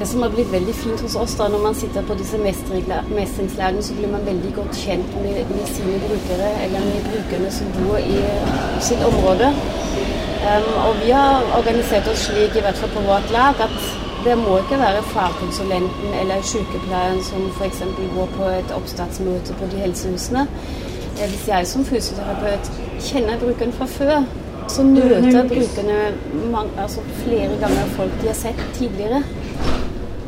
Det 0.00 0.08
som 0.10 0.22
har 0.22 0.30
blitt 0.34 0.52
veldig 0.52 0.74
fint 0.74 1.00
hos 1.00 1.14
oss 1.16 1.34
da, 1.38 1.46
når 1.48 1.60
man 1.62 1.74
sitter 1.74 2.02
på 2.02 2.14
disse 2.18 2.38
mestringla- 2.38 3.82
så 3.82 3.94
blir 3.94 4.08
man 4.12 4.26
veldig 4.26 4.54
godt 4.54 4.74
kjent 4.76 5.14
med, 5.22 5.36
med 5.50 5.66
sine 5.66 6.00
brukere, 6.06 6.48
eller 6.64 6.80
med 6.80 7.04
brukerne 7.10 7.50
som 7.50 7.66
bor 7.78 7.98
i 7.98 8.18
sitt 8.80 9.04
område. 9.10 9.52
Um, 10.44 10.70
og 10.88 10.96
vi 11.04 11.10
har 11.10 11.42
organisert 11.58 12.08
oss 12.08 12.26
slik, 12.26 12.56
i 12.56 12.60
hvert 12.60 12.76
fall 12.76 12.90
på 12.90 13.00
vårt 13.00 13.30
lag, 13.32 13.54
at 13.66 13.78
det 14.24 14.38
må 14.38 14.58
ikke 14.58 14.78
være 14.80 15.02
fagkonsulenten 15.02 16.14
eller 16.20 16.42
sykepleieren 16.42 17.22
som 17.24 17.46
f.eks. 17.58 17.80
går 18.16 18.28
på 18.36 18.48
et 18.48 18.74
oppstartsmøte 18.76 19.56
på 19.60 19.68
de 19.72 19.76
helsehusene. 19.84 20.46
Eh, 21.20 21.28
Hvis 21.30 21.48
jeg 21.48 21.66
som 21.66 21.84
fysioterapeut 21.84 22.70
kjenner 23.00 23.38
brukeren 23.38 23.72
fra 23.72 23.86
før, 23.86 24.24
så 24.68 24.82
møter 24.82 25.48
brukerne 25.48 25.98
altså 26.82 27.00
flere 27.24 27.56
ganger 27.60 27.90
folk 27.96 28.12
de 28.22 28.26
har 28.26 28.38
sett 28.38 28.62
tidligere. 28.74 29.22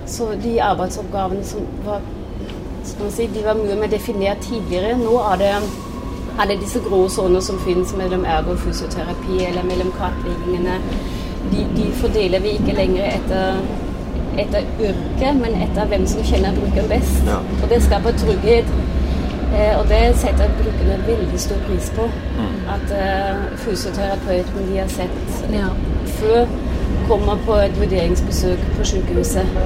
Så 0.07 0.29
de 0.43 0.61
arbeidsoppgavene 0.63 1.45
som 1.45 1.67
var 1.85 2.01
skal 2.87 3.11
si, 3.11 3.27
de 3.35 3.43
var 3.45 3.59
mye 3.59 3.75
mer 3.81 3.91
definert 3.91 4.39
tidligere. 4.47 4.95
Nå 5.01 5.17
er 5.33 5.41
det, 5.41 5.53
er 6.39 6.51
det 6.51 6.61
disse 6.63 6.81
grå 6.85 7.09
soner 7.11 7.43
som 7.43 7.59
finnes 7.65 7.91
mellom 7.99 8.25
ergo 8.25 8.55
og 8.55 8.61
fysioterapi, 8.63 9.41
eller 9.49 9.67
mellom 9.67 9.91
kartleggingene. 9.99 10.77
De, 11.51 11.65
de 11.77 11.89
fordeler 12.01 12.43
vi 12.45 12.55
ikke 12.59 12.77
lenger 12.79 13.09
etter, 13.17 13.59
etter 14.39 14.69
yrke, 14.83 15.33
men 15.41 15.59
etter 15.67 15.91
hvem 15.91 16.07
som 16.11 16.23
kjenner 16.27 16.55
brukeren 16.61 16.89
best. 16.91 17.19
Ja. 17.27 17.41
Og 17.63 17.67
det 17.75 17.83
skaper 17.87 18.15
trygghet. 18.23 18.71
Eh, 19.57 19.75
og 19.79 19.85
det 19.91 20.01
setter 20.19 20.51
brukerne 20.59 20.97
veldig 21.07 21.39
stor 21.41 21.61
pris 21.67 21.91
på. 21.99 22.07
At 22.77 22.91
eh, 22.95 23.45
fysioterapeuten 23.63 24.71
de 24.71 24.79
har 24.83 24.89
sett 24.91 25.53
Ja. 25.55 25.69
før 26.19 26.47
kommer 27.09 27.39
på 27.47 27.59
et 27.63 27.81
vurderingsbesøk 27.81 28.63
på 28.77 28.85
sykehuset. 28.85 29.59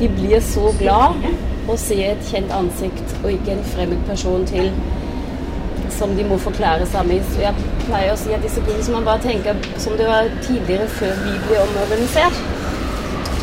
De 0.00 0.08
blir 0.08 0.40
så 0.44 0.72
glad 0.78 1.28
å 1.68 1.76
se 1.78 1.98
et 2.10 2.30
kjent 2.30 2.52
ansikt 2.54 3.16
og 3.22 3.32
ikke 3.32 3.54
en 3.56 3.66
fremmed 3.74 4.00
person 4.08 4.46
til 4.48 4.70
som 5.98 6.14
de 6.16 6.24
må 6.24 6.38
forklare 6.38 6.86
sammen. 6.86 7.22
Så 7.32 7.42
jeg 7.42 7.66
pleier 7.86 8.14
å 8.14 8.20
si 8.20 8.34
at 8.34 8.44
disse 8.44 8.62
tingene 8.62 8.86
som 8.86 8.98
man 8.98 9.08
bare 9.08 9.24
tenker 9.24 9.58
som 9.82 9.96
det 9.98 10.06
var 10.08 10.30
tidligere 10.46 10.88
før 10.98 11.18
vi 11.24 11.34
ble 11.48 11.60
omorganisert. 11.64 12.42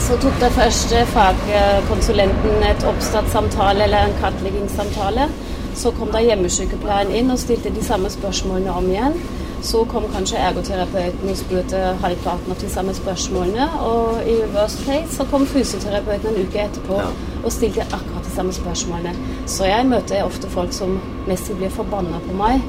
Så 0.05 0.19
tok 0.21 0.35
da 0.38 0.51
først 0.53 0.91
eh, 0.93 1.07
fagkonsulenten 1.09 2.67
et 2.69 2.83
oppstartssamtale 2.85 3.88
eller 3.88 4.05
en 4.05 4.19
kartleggingssamtale. 4.21 5.29
Så 5.75 5.91
kom 5.97 6.12
da 6.13 6.21
hjemmesykepleieren 6.24 7.13
inn 7.17 7.33
og 7.33 7.41
stilte 7.41 7.74
de 7.74 7.83
samme 7.83 8.12
spørsmålene 8.13 8.75
om 8.77 8.91
igjen. 8.91 9.17
Så 9.65 9.86
kom 9.89 10.03
kanskje 10.13 10.38
ergoterapeuten 10.38 11.29
og 11.31 11.38
spurte 11.39 11.79
halvparten 12.03 12.53
av 12.53 12.60
de 12.62 12.67
samme 12.69 12.93
spørsmålene. 12.93 13.65
Og 13.81 14.27
i 14.29 14.36
worst 14.53 14.84
case 14.86 15.15
så 15.15 15.25
kom 15.31 15.48
fysioterapeuten 15.50 16.29
en 16.29 16.45
uke 16.45 16.62
etterpå 16.67 17.00
og 17.45 17.53
stilte 17.53 17.88
akkurat 17.88 18.27
de 18.27 18.36
samme 18.36 18.53
spørsmålene. 18.53 19.15
Så 19.50 19.65
jeg 19.65 19.88
møter 19.89 20.22
ofte 20.27 20.51
folk 20.53 20.74
som 20.74 21.00
nesten 21.25 21.57
blir 21.57 21.74
forbanna 21.74 22.22
på 22.27 22.38
meg. 22.38 22.62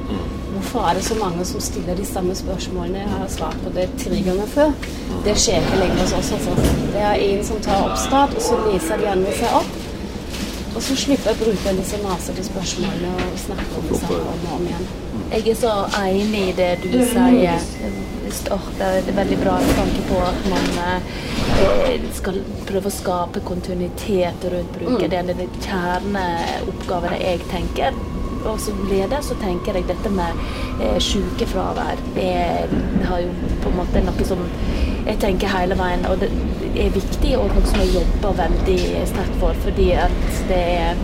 Hvorfor 0.55 0.89
er 0.89 0.97
det 0.97 1.05
så 1.05 1.15
mange 1.21 1.45
som 1.45 1.61
stiller 1.61 1.95
de 1.95 2.05
samme 2.05 2.35
spørsmålene? 2.35 3.05
Jeg 3.05 3.09
har 3.13 3.29
svart 3.29 3.57
på 3.63 3.73
det 3.75 3.89
tre 4.01 4.23
ganger 4.25 4.49
før. 4.55 4.73
Det 5.25 5.37
skjer 5.37 5.61
ikke 5.61 5.81
lenger 5.83 6.01
hos 6.01 6.15
oss. 6.17 6.31
Altså. 6.33 6.77
Det 6.95 7.03
er 7.11 7.25
en 7.27 7.45
som 7.45 7.61
tar 7.61 7.91
oppstart, 7.91 8.33
og 8.33 8.41
så 8.41 8.57
leser 8.65 9.03
de 9.03 9.11
andre 9.13 9.37
seg 9.37 9.59
opp. 9.61 9.76
Og 10.77 10.83
så 10.85 10.93
slipper 10.93 11.31
jeg 11.31 11.39
å 11.39 11.41
bruke 11.41 11.71
disse 11.79 11.97
masete 12.03 12.43
spørsmålene 12.45 13.13
og 13.23 13.37
snakker 13.41 13.79
om 13.79 13.85
det 13.89 13.97
samme 13.97 14.17
om 14.29 14.43
og 14.45 14.51
om 14.59 14.65
igjen. 14.67 14.83
Jeg 15.31 15.47
er 15.49 15.55
så 15.57 15.71
enig 16.03 16.41
i 16.51 16.51
det 16.59 16.67
du 16.83 16.91
sier. 17.09 17.63
Oh, 18.53 18.67
Det 18.77 18.89
er 18.99 19.15
veldig 19.17 19.39
bra 19.41 19.55
tanke 19.71 20.03
på 20.05 20.19
at 20.21 20.45
man 20.51 20.67
eh, 20.83 22.05
skal 22.13 22.37
prøve 22.69 22.91
å 22.91 22.93
skape 22.93 23.41
kontinuitet 23.47 24.45
rundt 24.53 24.77
bruket. 24.77 25.09
Det 25.09 25.17
er 25.23 25.31
den 25.31 25.57
kjerneoppgaven 25.65 27.17
jeg 27.23 27.41
tenker. 27.49 27.97
Og 28.43 28.59
som 28.61 28.79
leder 28.89 29.23
så 29.25 29.37
tenker 29.41 29.77
jeg 29.77 29.87
dette 29.89 30.11
med 30.13 30.41
eh, 30.83 30.97
sykefravær 31.03 32.01
er, 32.21 32.75
har 33.09 33.23
jo 33.23 33.33
på 33.63 33.71
en 33.71 33.79
måte 33.81 34.03
noe 34.05 34.27
som 34.27 34.43
jeg 35.07 35.19
tenker 35.23 35.51
hele 35.51 35.77
veien, 35.79 36.03
og 36.09 36.19
det 36.19 36.29
er 36.77 36.91
viktig 36.95 37.37
og 37.39 37.47
noe 37.53 37.63
som 37.69 37.79
jeg 37.79 37.93
jobber 37.95 38.35
veldig 38.41 38.79
sterkt 39.07 39.37
for, 39.41 39.61
fordi 39.63 39.91
at 39.97 40.17
det 40.49 40.63
er 40.81 40.99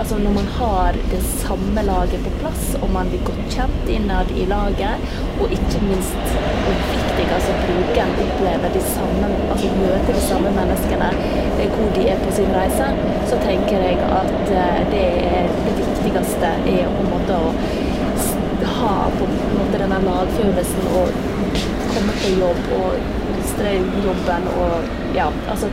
Altså 0.00 0.16
Når 0.18 0.32
man 0.40 0.48
har 0.58 0.96
det 1.10 1.22
samme 1.22 1.82
laget 1.82 2.24
på 2.26 2.30
plass, 2.40 2.64
og 2.82 2.88
man 2.96 3.10
blir 3.10 3.22
godt 3.28 3.44
kjent 3.54 3.90
innad 3.96 4.30
i 4.42 4.46
laget, 4.50 5.04
og 5.40 5.52
ikke 5.56 5.82
minst 5.88 6.32
og 6.40 6.74
viktig, 6.90 7.26
altså 7.36 7.52
brukeren 7.60 8.14
opplever 8.24 8.74
de 8.74 8.82
samme, 8.88 9.28
altså 9.52 9.70
møter 9.78 10.12
de 10.18 10.24
samme 10.26 10.50
menneskene 10.58 11.10
eh, 11.60 11.68
hvor 11.76 11.94
de 11.96 12.08
er 12.10 12.18
på 12.24 12.34
sin 12.38 12.50
reise, 12.58 12.90
så 13.30 13.38
tenker 13.46 13.86
jeg 13.86 13.98
at 14.20 14.54
eh, 14.64 14.80
det 14.94 15.06
det 15.66 15.76
viktigste 15.78 16.50
er 16.74 16.90
på 16.96 17.04
en 17.04 17.10
måte 17.14 17.38
å 17.46 17.52
ha 18.80 18.94
på 19.18 19.28
en 19.28 19.38
måte 19.58 19.78
denne 19.80 20.00
lagfølelsen 20.08 20.90
og 20.98 21.22
komme 21.94 22.18
på 22.22 22.34
jobb 22.40 22.72
og 22.80 22.98
mestre 23.32 23.76
jobben 24.04 24.48
og 24.58 25.14
ja, 25.16 25.30
altså 25.50 25.70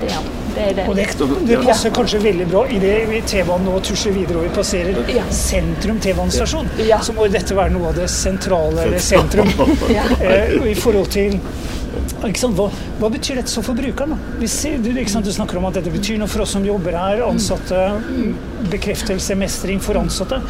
det, 0.00 0.10
ja, 0.12 0.20
det 0.54 0.64
er 0.66 0.74
det. 0.78 0.86
Og 0.88 0.96
det, 0.98 1.06
det 1.48 1.60
passer 1.64 1.94
kanskje 1.96 2.20
veldig 2.24 2.46
bra 2.50 2.64
i 2.72 2.80
det 2.82 2.94
i 3.16 3.20
T-banen 3.28 3.68
nå 3.70 3.78
tusjer 3.86 4.14
videre 4.16 4.40
og 4.42 4.48
vi 4.48 4.52
passerer 4.56 5.12
Ja. 5.14 5.24
sentrum 5.32 6.00
T-banestasjon. 6.02 6.68
Ja. 6.86 7.00
Så 7.04 7.14
må 7.16 7.28
dette 7.32 7.56
være 7.56 7.74
noe 7.76 7.92
av 7.92 8.00
det 8.00 8.10
sentrale 8.12 8.86
eller 8.88 9.02
sentrum. 9.02 9.50
Ja. 9.96 10.04
Eh, 10.20 10.56
I 10.72 10.74
forhold 10.78 11.10
til 11.14 11.38
ikke 12.26 12.40
sant, 12.40 12.56
hva, 12.58 12.66
hva 13.00 13.08
betyr 13.12 13.38
dette 13.40 13.52
så 13.52 13.62
for 13.64 13.76
brukeren? 13.76 14.16
ser, 14.50 14.78
du, 14.82 14.90
du 14.92 15.32
snakker 15.32 15.58
om 15.60 15.66
at 15.68 15.78
dette 15.78 15.92
betyr 15.92 16.18
noe 16.20 16.28
for 16.28 16.42
oss 16.44 16.52
som 16.56 16.64
jobber 16.66 16.96
her, 16.96 17.22
ansatte, 17.24 17.78
bekreftelse, 18.72 19.36
mestring 19.38 19.80
for 19.80 19.98
ansatte. 20.00 20.40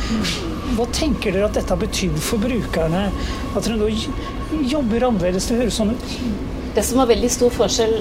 Hva 0.77 0.87
tenker 0.95 1.35
dere 1.35 1.47
at 1.51 1.59
dette 1.59 1.71
har 1.73 1.81
betydd 1.81 2.17
for 2.23 2.43
brukerne? 2.43 3.07
At 3.55 3.67
dere 3.67 3.79
nå 3.79 3.91
jobber 4.71 5.07
annerledes? 5.11 5.51
Det 5.51 5.61
høres 5.61 5.79
sånn 5.79 5.95
ut. 5.95 6.17
Det 6.77 6.85
som 6.85 7.01
var 7.01 7.09
veldig 7.09 7.31
stor 7.33 7.53
forskjell 7.55 7.95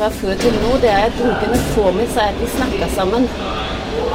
fra 0.00 0.08
før 0.16 0.38
til 0.40 0.54
nå, 0.62 0.76
det 0.82 0.88
er 0.90 1.02
at 1.10 1.16
brukerne 1.18 1.56
får 1.74 1.90
med 1.98 2.06
seg 2.14 2.30
at 2.32 2.38
vi 2.40 2.46
snakker 2.54 2.88
sammen. 2.94 3.26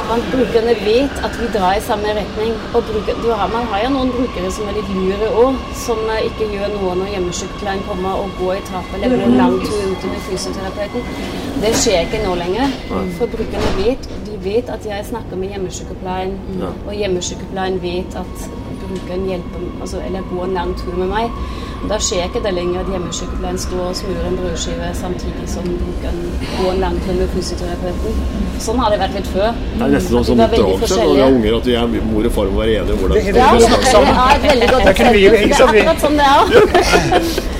Man, 0.08 0.22
brukerne 0.32 0.74
vet 0.86 1.20
at 1.26 1.36
vi 1.40 1.46
drar 1.54 1.76
i 1.78 1.82
samme 1.88 2.14
retning. 2.18 2.52
Og 2.74 2.82
bruker, 2.88 3.14
du 3.22 3.28
har, 3.38 3.46
man 3.54 3.68
har 3.70 3.84
jo 3.84 3.92
noen 3.94 4.10
brukere 4.16 4.50
som 4.56 4.66
er 4.70 4.76
litt 4.78 4.90
lure 4.96 5.30
òg, 5.44 5.60
som 5.84 6.02
eh, 6.14 6.26
ikke 6.28 6.48
gjør 6.54 6.74
noe 6.74 6.96
når 7.00 7.12
hjemmesykepleien 7.14 7.86
kommer 7.86 8.18
og 8.22 8.34
går 8.40 8.52
i 8.56 8.64
trappa 8.66 8.98
eller 8.98 9.14
går 9.22 9.38
lang 9.38 9.56
tur 9.62 9.78
ut 9.92 10.06
med 10.10 10.20
fysioterapeuten. 10.26 11.10
Det 11.62 11.72
skjer 11.82 12.06
ikke 12.06 12.22
nå 12.26 12.34
lenger. 12.42 12.76
For 13.20 13.34
brukerne 13.36 13.72
vet, 13.78 14.10
de 14.26 14.38
vet 14.46 14.74
at 14.78 14.86
jeg 14.90 15.10
snakker 15.10 15.42
med 15.42 15.54
hjemmesykepleien, 15.54 16.38
og 16.86 16.94
hjemmesykepleien 16.98 17.82
vet 17.82 18.18
at 18.22 18.48
brukeren 18.90 19.26
hjelpe, 19.30 19.60
altså, 19.80 20.00
eller 20.06 20.20
gå 20.30 20.42
en 20.44 20.54
lang 20.58 20.74
tur 20.80 20.94
med 21.00 21.08
meg. 21.08 21.30
Da 21.90 21.98
skjer 22.02 22.24
ikke 22.28 22.40
det 22.46 22.52
lenger 22.56 22.80
at 22.80 22.88
hjemmesykepleien 22.92 23.58
står 23.60 23.82
og 23.90 23.96
smører 23.98 24.26
en 24.30 24.38
brødskive 24.40 24.88
samtidig 25.00 25.46
som 25.52 25.64
brukeren 25.82 26.22
går 26.58 26.70
en 26.72 26.80
lang 26.86 26.96
tur 27.06 27.12
med 27.20 27.28
fysioterapeuten. 27.36 28.22
Sånn 28.66 28.78
har 28.80 28.90
det 28.94 28.98
vært 29.02 29.14
litt 29.18 29.28
før. 29.34 29.50
Det 29.76 29.84
er 29.86 29.92
nesten 29.96 30.16
sånn 30.16 30.24
som 30.30 30.40
oppdragelse 30.46 30.96
når 31.02 31.12
vi 31.14 31.20
har 31.20 31.36
unger, 31.36 31.58
at 31.60 31.66
vi 31.70 31.76
er, 31.76 31.86
mor 32.12 32.30
og 32.30 32.32
far 32.38 32.50
må 32.54 32.62
være 32.64 32.78
enige 32.80 32.96
om 32.96 32.98
hvordan 33.04 33.16
Det- 33.16 33.34
vi 33.34 33.38
Ja, 33.38 33.46
skal 33.46 33.58
det 33.58 33.68
snakke 33.68 33.86
er 33.86 33.92
sammen. 33.92 34.14
et 34.36 34.50
veldig 34.50 34.68
godt 34.70 34.88
eksempel. 34.94 35.20
Det 35.20 35.50
er 35.50 35.90
akkurat 35.90 36.00
sånn 36.00 36.16
det 36.16 36.26
er. 36.32 37.52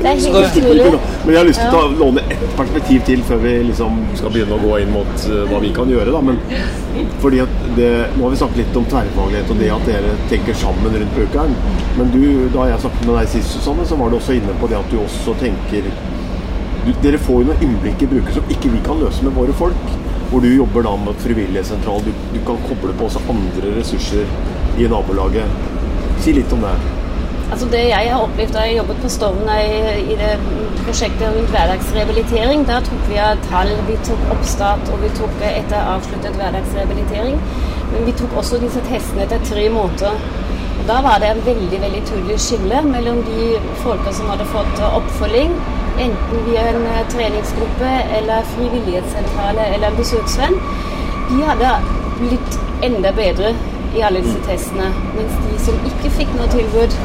Det 0.00 0.08
er 0.08 0.20
helt 0.32 0.56
utrolig. 0.56 1.00
Men 1.24 1.34
jeg 1.34 1.38
har 1.38 1.48
lyst 1.48 1.60
til 1.60 1.76
å 1.76 1.88
låne 2.00 2.22
ett 2.32 2.44
perspektiv 2.56 3.02
til 3.08 3.24
før 3.28 3.42
vi 3.42 3.52
liksom 3.68 3.98
skal 4.16 4.32
begynne 4.32 4.56
å 4.56 4.62
gå 4.62 4.78
inn 4.80 4.92
mot 4.94 5.26
eh, 5.28 5.42
hva 5.50 5.60
vi 5.60 5.72
kan 5.76 5.90
gjøre. 5.92 6.14
Da. 6.14 6.22
Men 6.24 6.38
fordi 7.20 7.42
at 7.44 7.52
det, 7.76 7.90
nå 8.16 8.24
har 8.24 8.32
vi 8.32 8.40
snakket 8.40 8.62
litt 8.62 8.78
om 8.80 8.86
tverrfaglighet 8.88 9.52
og 9.52 9.60
det 9.60 9.68
at 9.74 9.90
dere 9.90 10.14
tenker 10.32 10.56
sammen 10.62 10.96
rundt 10.96 11.18
brukeren. 11.18 11.52
Men 11.98 12.14
du, 12.14 12.22
da 12.54 12.70
jeg 12.70 12.84
snakket 12.86 13.04
med 13.10 13.18
deg 13.20 13.34
sist, 13.34 13.58
Susanne, 13.58 13.84
så 13.88 13.98
var 14.00 14.08
du 14.12 14.16
også 14.20 14.38
inne 14.38 14.56
på 14.62 14.70
det 14.70 14.78
at 14.80 14.94
du 14.94 15.00
også 15.02 15.36
tenker 15.42 15.90
du, 16.80 16.94
Dere 17.04 17.18
får 17.20 17.42
jo 17.42 17.48
noen 17.50 17.64
innblikk 17.66 18.06
i 18.06 18.08
brukere 18.08 18.38
som 18.38 18.54
ikke 18.54 18.70
vi 18.72 18.78
kan 18.86 19.02
løse 19.02 19.20
med 19.26 19.36
våre 19.36 19.52
folk. 19.58 19.90
Hvor 20.30 20.40
du 20.40 20.48
jobber 20.48 20.86
da 20.86 20.94
med 20.96 21.18
frivillighetssentral. 21.20 22.00
Du, 22.06 22.24
du 22.32 22.38
kan 22.46 22.56
koble 22.64 22.94
på 22.96 23.10
også 23.10 23.20
andre 23.28 23.74
ressurser 23.76 24.24
i 24.80 24.88
nabolaget. 24.88 25.60
Si 26.24 26.32
litt 26.32 26.56
om 26.56 26.64
det. 26.64 26.72
Altså 27.50 27.66
Det 27.70 27.80
jeg 27.88 28.10
har 28.12 28.22
opplevd 28.22 28.52
da 28.54 28.64
jeg 28.66 28.76
jobbet 28.76 29.00
på 29.02 29.08
Stovner 29.10 29.58
i, 29.60 30.02
i 30.12 30.16
det 30.18 30.34
prosjektet 30.84 31.32
rundt 31.34 31.50
hverdagsrehabilitering, 31.54 32.62
der 32.68 32.84
tok 32.86 33.08
vi 33.08 33.18
tall, 33.48 33.72
vi 33.88 33.96
tok 34.06 34.22
oppstart 34.34 34.92
og 34.92 35.02
vi 35.02 35.10
tok 35.18 35.42
etter 35.48 35.90
avsluttet 35.94 36.38
hverdagsrehabilitering. 36.38 37.40
Men 37.92 38.06
vi 38.06 38.14
tok 38.20 38.36
også 38.42 38.60
disse 38.62 38.82
testene 38.86 39.26
etter 39.26 39.42
tre 39.50 39.66
måneder. 39.76 40.14
Og 40.78 40.84
Da 40.88 41.00
var 41.06 41.18
det 41.22 41.30
en 41.30 41.42
veldig 41.46 41.80
veldig 41.80 42.02
tydelig 42.10 42.38
skille 42.40 42.82
mellom 42.86 43.18
de 43.26 43.48
folka 43.82 44.12
som 44.12 44.30
hadde 44.32 44.46
fått 44.54 44.84
oppfølging, 44.86 45.52
enten 46.06 46.46
via 46.46 46.68
en 46.70 46.86
eh, 46.92 47.02
treningsgruppe 47.12 47.90
eller 48.18 48.46
frivillighetssentrale 48.54 49.66
eller 49.74 49.90
en 49.90 49.98
besøksvenn. 49.98 50.56
De 51.30 51.42
hadde 51.50 51.74
blitt 52.22 52.60
enda 52.86 53.12
bedre 53.12 53.52
i 53.96 54.02
alle 54.06 54.22
disse 54.24 54.40
testene. 54.46 54.88
Mens 55.16 55.36
de 55.44 55.58
som 55.66 55.84
ikke 55.90 56.14
fikk 56.20 56.32
noe 56.38 56.48
tilbud, 56.54 56.96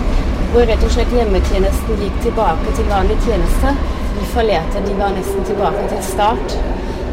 hvor 0.55 0.63
rett 0.69 0.83
og 0.87 0.91
slett 0.93 1.11
hjemmetjenesten 1.11 1.97
gikk 1.99 2.19
tilbake 2.23 2.73
til 2.77 2.85
vanlig 2.87 3.15
tjeneste, 3.25 3.73
de 4.15 4.27
fallerte. 4.31 4.83
De 4.85 4.93
var 4.95 5.11
nesten 5.11 5.43
tilbake 5.49 5.81
til 5.91 5.99
start. 6.07 6.55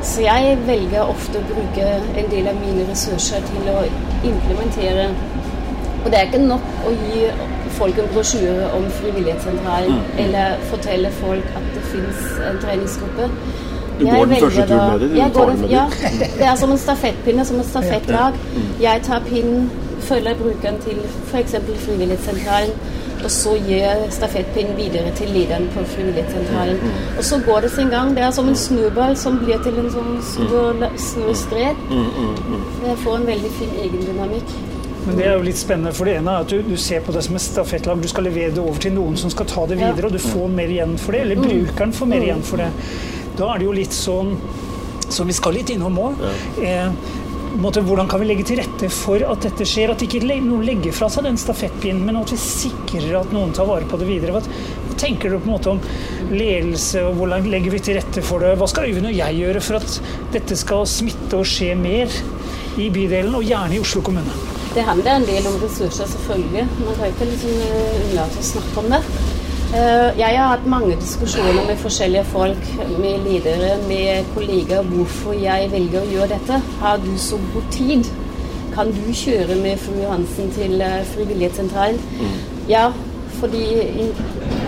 Så 0.06 0.22
jeg 0.22 0.58
velger 0.68 1.10
ofte 1.10 1.40
å 1.40 1.48
bruke 1.48 1.88
en 2.20 2.30
del 2.30 2.46
av 2.52 2.60
mine 2.60 2.86
ressurser 2.86 3.42
til 3.48 3.66
å 3.72 3.80
implementere. 4.30 5.08
Og 6.04 6.06
det 6.06 6.20
er 6.20 6.30
ikke 6.30 6.44
nok 6.44 6.86
å 6.86 6.94
gi 6.94 7.26
folk 7.80 7.98
en 7.98 8.14
brosjyre 8.14 8.70
om 8.78 8.86
Frivillighetssentralen 9.00 10.00
eller 10.22 10.62
fortelle 10.70 11.10
folk 11.18 11.52
at 11.58 11.68
det 11.74 11.84
finnes 11.90 12.24
en 12.46 12.62
treningsgruppe. 12.62 13.28
Du 13.98 14.06
går 14.06 14.24
den 14.24 14.40
første 14.46 14.66
turen 14.70 14.88
med 14.88 15.02
det, 15.02 15.12
du 15.14 15.20
tar 15.34 15.50
den 15.50 15.54
den, 15.56 15.60
med 15.66 15.76
ja, 15.80 15.84
det 16.38 16.50
er 16.52 16.56
som 16.62 16.70
en 16.70 16.84
stafettpinne, 16.86 17.44
som 17.50 17.58
et 17.58 17.74
stafettlag. 17.74 18.38
Jeg 18.86 19.02
tar 19.10 19.22
pinnen, 19.26 19.70
følger 20.06 20.38
brukeren 20.38 20.82
til 20.86 21.02
f.eks. 21.32 21.58
Frivillighetssentralen, 21.86 22.91
og 23.24 23.30
så 23.30 23.54
gir 23.66 24.02
stafettpinnen 24.10 24.76
videre 24.76 25.12
til 25.18 25.30
lederen 25.34 25.68
på 25.74 25.84
Frivillighetssentralen. 25.94 26.78
Og 27.18 27.24
så 27.24 27.38
går 27.46 27.60
det 27.66 27.70
sin 27.76 27.90
gang. 27.92 28.14
Det 28.16 28.22
er 28.26 28.30
som 28.34 28.48
en 28.50 28.56
snøball 28.58 29.16
som 29.16 29.38
blir 29.42 29.62
til 29.62 29.78
en 29.78 29.90
sånn 29.94 30.12
snø- 30.32 30.92
snøskred. 30.98 31.82
Det 32.82 32.96
får 33.04 33.16
en 33.20 33.26
veldig 33.26 33.50
fin 33.58 33.74
egendynamikk. 33.84 34.54
Men 35.06 35.16
det 35.18 35.24
er 35.26 35.32
jo 35.34 35.42
litt 35.42 35.58
spennende, 35.58 35.90
for 35.98 36.06
det 36.06 36.16
ene 36.20 36.30
er 36.30 36.44
at 36.44 36.50
du, 36.52 36.60
du 36.62 36.76
ser 36.78 37.00
på 37.02 37.10
det 37.14 37.24
som 37.26 37.34
et 37.34 37.42
stafettlag. 37.42 38.02
Du 38.02 38.08
skal 38.10 38.22
levere 38.28 38.52
det 38.54 38.62
over 38.62 38.78
til 38.78 38.92
noen 38.94 39.16
som 39.18 39.30
skal 39.34 39.48
ta 39.50 39.64
det 39.66 39.78
videre, 39.80 40.06
og 40.06 40.12
du 40.14 40.18
får 40.22 40.52
mer 40.54 40.70
igjen 40.70 40.94
for 40.98 41.16
det. 41.16 41.24
Eller 41.24 41.40
brukeren 41.42 41.92
får 41.96 42.06
mer 42.12 42.22
igjen 42.28 42.44
for 42.46 42.62
det. 42.62 42.68
Da 43.38 43.48
er 43.54 43.58
det 43.58 43.66
jo 43.66 43.72
litt 43.74 43.96
sånn 43.96 44.36
som 45.12 45.26
vi 45.28 45.34
skal 45.36 45.56
litt 45.58 45.72
innom 45.74 45.98
òg. 46.00 46.22
Eh, 46.62 46.94
måte, 47.60 47.82
hvordan 47.84 48.08
kan 48.08 48.22
vi 48.22 48.28
legge 48.28 48.44
til 48.48 48.60
rette 48.60 48.88
for 48.92 49.22
at 49.26 49.44
dette 49.44 49.66
skjer? 49.68 49.92
At 49.92 50.04
ikke 50.04 50.22
noen 50.24 50.64
legger 50.66 50.94
fra 50.96 51.08
seg 51.12 51.26
den 51.26 51.40
stafettpinnen, 51.40 52.04
men 52.06 52.20
at 52.20 52.32
vi 52.32 52.38
sikrer 52.40 53.18
at 53.20 53.34
noen 53.34 53.52
tar 53.56 53.68
vare 53.68 53.88
på 53.88 53.98
det 54.00 54.08
videre. 54.08 54.36
Hva, 54.36 54.94
tenker 55.00 55.32
du 55.32 55.38
på 55.40 55.48
en 55.48 55.54
måte 55.54 55.72
om 55.72 55.80
ledelse, 56.32 57.02
og 57.04 57.18
hvordan 57.18 57.48
legger 57.52 57.74
vi 57.74 57.82
til 57.82 57.98
rette 57.98 58.24
for 58.24 58.44
det? 58.44 58.54
Hva 58.60 58.68
skal 58.70 58.88
Øyvind 58.88 59.10
og 59.10 59.18
jeg 59.18 59.38
gjøre 59.42 59.64
for 59.64 59.80
at 59.80 59.98
dette 60.34 60.58
skal 60.58 60.86
smitte 60.88 61.40
og 61.40 61.48
skje 61.48 61.74
mer 61.78 62.12
i 62.80 62.88
bydelen, 62.92 63.34
og 63.36 63.46
gjerne 63.46 63.76
i 63.76 63.82
Oslo 63.82 64.04
kommune? 64.06 64.40
Det 64.72 64.86
handler 64.86 65.18
en 65.18 65.28
del 65.28 65.46
om 65.50 65.58
ressurser, 65.60 66.08
selvfølgelig. 66.08 66.64
Man 66.86 66.96
kan 66.96 67.10
ikke 67.12 67.28
liksom 67.28 67.58
eh, 67.66 67.96
unnlate 68.06 68.40
å 68.40 68.50
snakke 68.54 68.80
om 68.80 68.94
det. 68.94 69.02
Eh, 69.74 70.18
Jeg 70.18 70.34
har 70.38 70.48
hatt 70.52 70.66
mange 70.68 70.96
diskusjoner 71.00 71.62
med 71.66 71.76
forskjellige 71.80 72.24
folk, 72.24 72.66
med 72.98 73.22
ledere, 73.26 73.70
med 73.88 74.24
kollegaer, 74.34 74.82
hvorfor 74.82 75.32
jeg 75.32 75.70
velger 75.72 76.02
å 76.02 76.10
gjøre 76.12 76.28
dette. 76.34 76.58
Har 76.82 76.96
du 77.00 77.12
så 77.18 77.38
god 77.54 77.70
tid? 77.72 78.10
Kan 78.74 78.92
du 78.92 79.12
kjøre 79.12 79.56
med 79.62 79.80
fru 79.80 79.96
Johansen 80.02 80.50
til 80.56 80.80
eh, 80.80 80.98
Frivillighetssentralen? 81.14 81.98
Ja, 82.68 82.90
fordi 83.40 83.64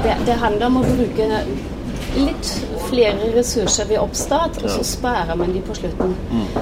det, 0.04 0.16
det 0.26 0.38
handler 0.40 0.66
om 0.66 0.80
å 0.80 0.86
bruke 0.88 1.28
litt 2.14 2.50
flere 2.88 3.28
ressurser 3.36 3.88
ved 3.90 3.98
oppstart, 4.00 4.56
og 4.64 4.70
så 4.70 4.82
sparer 4.86 5.36
man 5.36 5.52
de 5.54 5.60
på 5.66 5.74
slutten. 5.76 6.14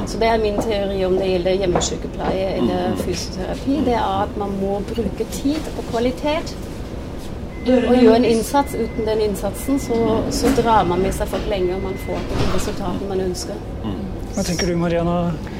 Så 0.09 0.19
det 0.19 0.29
er 0.33 0.43
min 0.43 0.59
teori 0.63 1.05
om 1.07 1.15
det 1.19 1.31
gjelder 1.31 1.59
hjemmesykepleie 1.63 2.51
eller 2.59 2.97
fysioterapi. 3.05 3.79
Det 3.87 3.95
er 3.99 4.23
at 4.27 4.37
man 4.41 4.55
må 4.63 4.81
bruke 4.91 5.27
tid 5.39 5.61
og 5.77 5.85
kvalitet. 5.93 6.55
Og 7.63 7.97
gjøre 7.97 8.17
en 8.19 8.27
innsats. 8.27 8.75
Uten 8.75 9.07
den 9.07 9.21
innsatsen 9.29 9.81
så, 9.81 9.99
så 10.35 10.51
drar 10.59 10.87
man 10.89 11.03
med 11.05 11.15
seg 11.15 11.31
folk 11.31 11.45
lenge, 11.51 11.77
og 11.77 11.85
man 11.87 11.99
får 12.07 12.19
ikke 12.23 12.39
de 12.41 12.49
resultatene 12.57 13.11
man 13.11 13.27
ønsker. 13.29 13.61
Hva 14.33 14.47
tenker 14.47 14.73
du, 14.73 14.79
Mariana? 14.81 15.19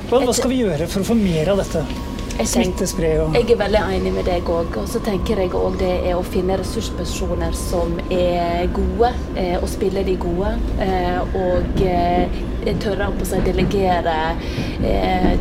Hva, 0.09 0.23
hva 0.25 0.35
skal 0.35 0.51
vi 0.53 0.63
gjøre 0.65 0.89
for 0.91 1.05
å 1.05 1.13
få 1.13 1.19
mer 1.19 1.53
av 1.53 1.63
dette? 1.63 1.85
Smittespre 2.33 3.11
og 3.21 3.35
Jeg 3.37 3.51
er 3.53 3.59
veldig 3.61 3.81
enig 3.93 4.13
med 4.15 4.25
deg 4.27 4.49
òg. 4.51 4.77
Og 4.81 4.89
så 4.91 5.03
tenker 5.05 5.43
jeg 5.43 5.53
òg 5.55 5.77
det 5.81 5.93
er 6.09 6.17
å 6.17 6.25
finne 6.27 6.57
ressurspersoner 6.59 7.55
som 7.57 7.93
er 8.09 8.67
gode, 8.75 9.13
eh, 9.37 9.59
og 9.61 9.69
spiller 9.71 10.07
de 10.09 10.17
gode. 10.21 10.55
Eh, 10.83 11.37
og 11.39 11.85
eh, 11.87 12.41
tørre 12.83 13.11
å 13.13 13.43
delegere 13.47 14.17
eh, 14.87 15.33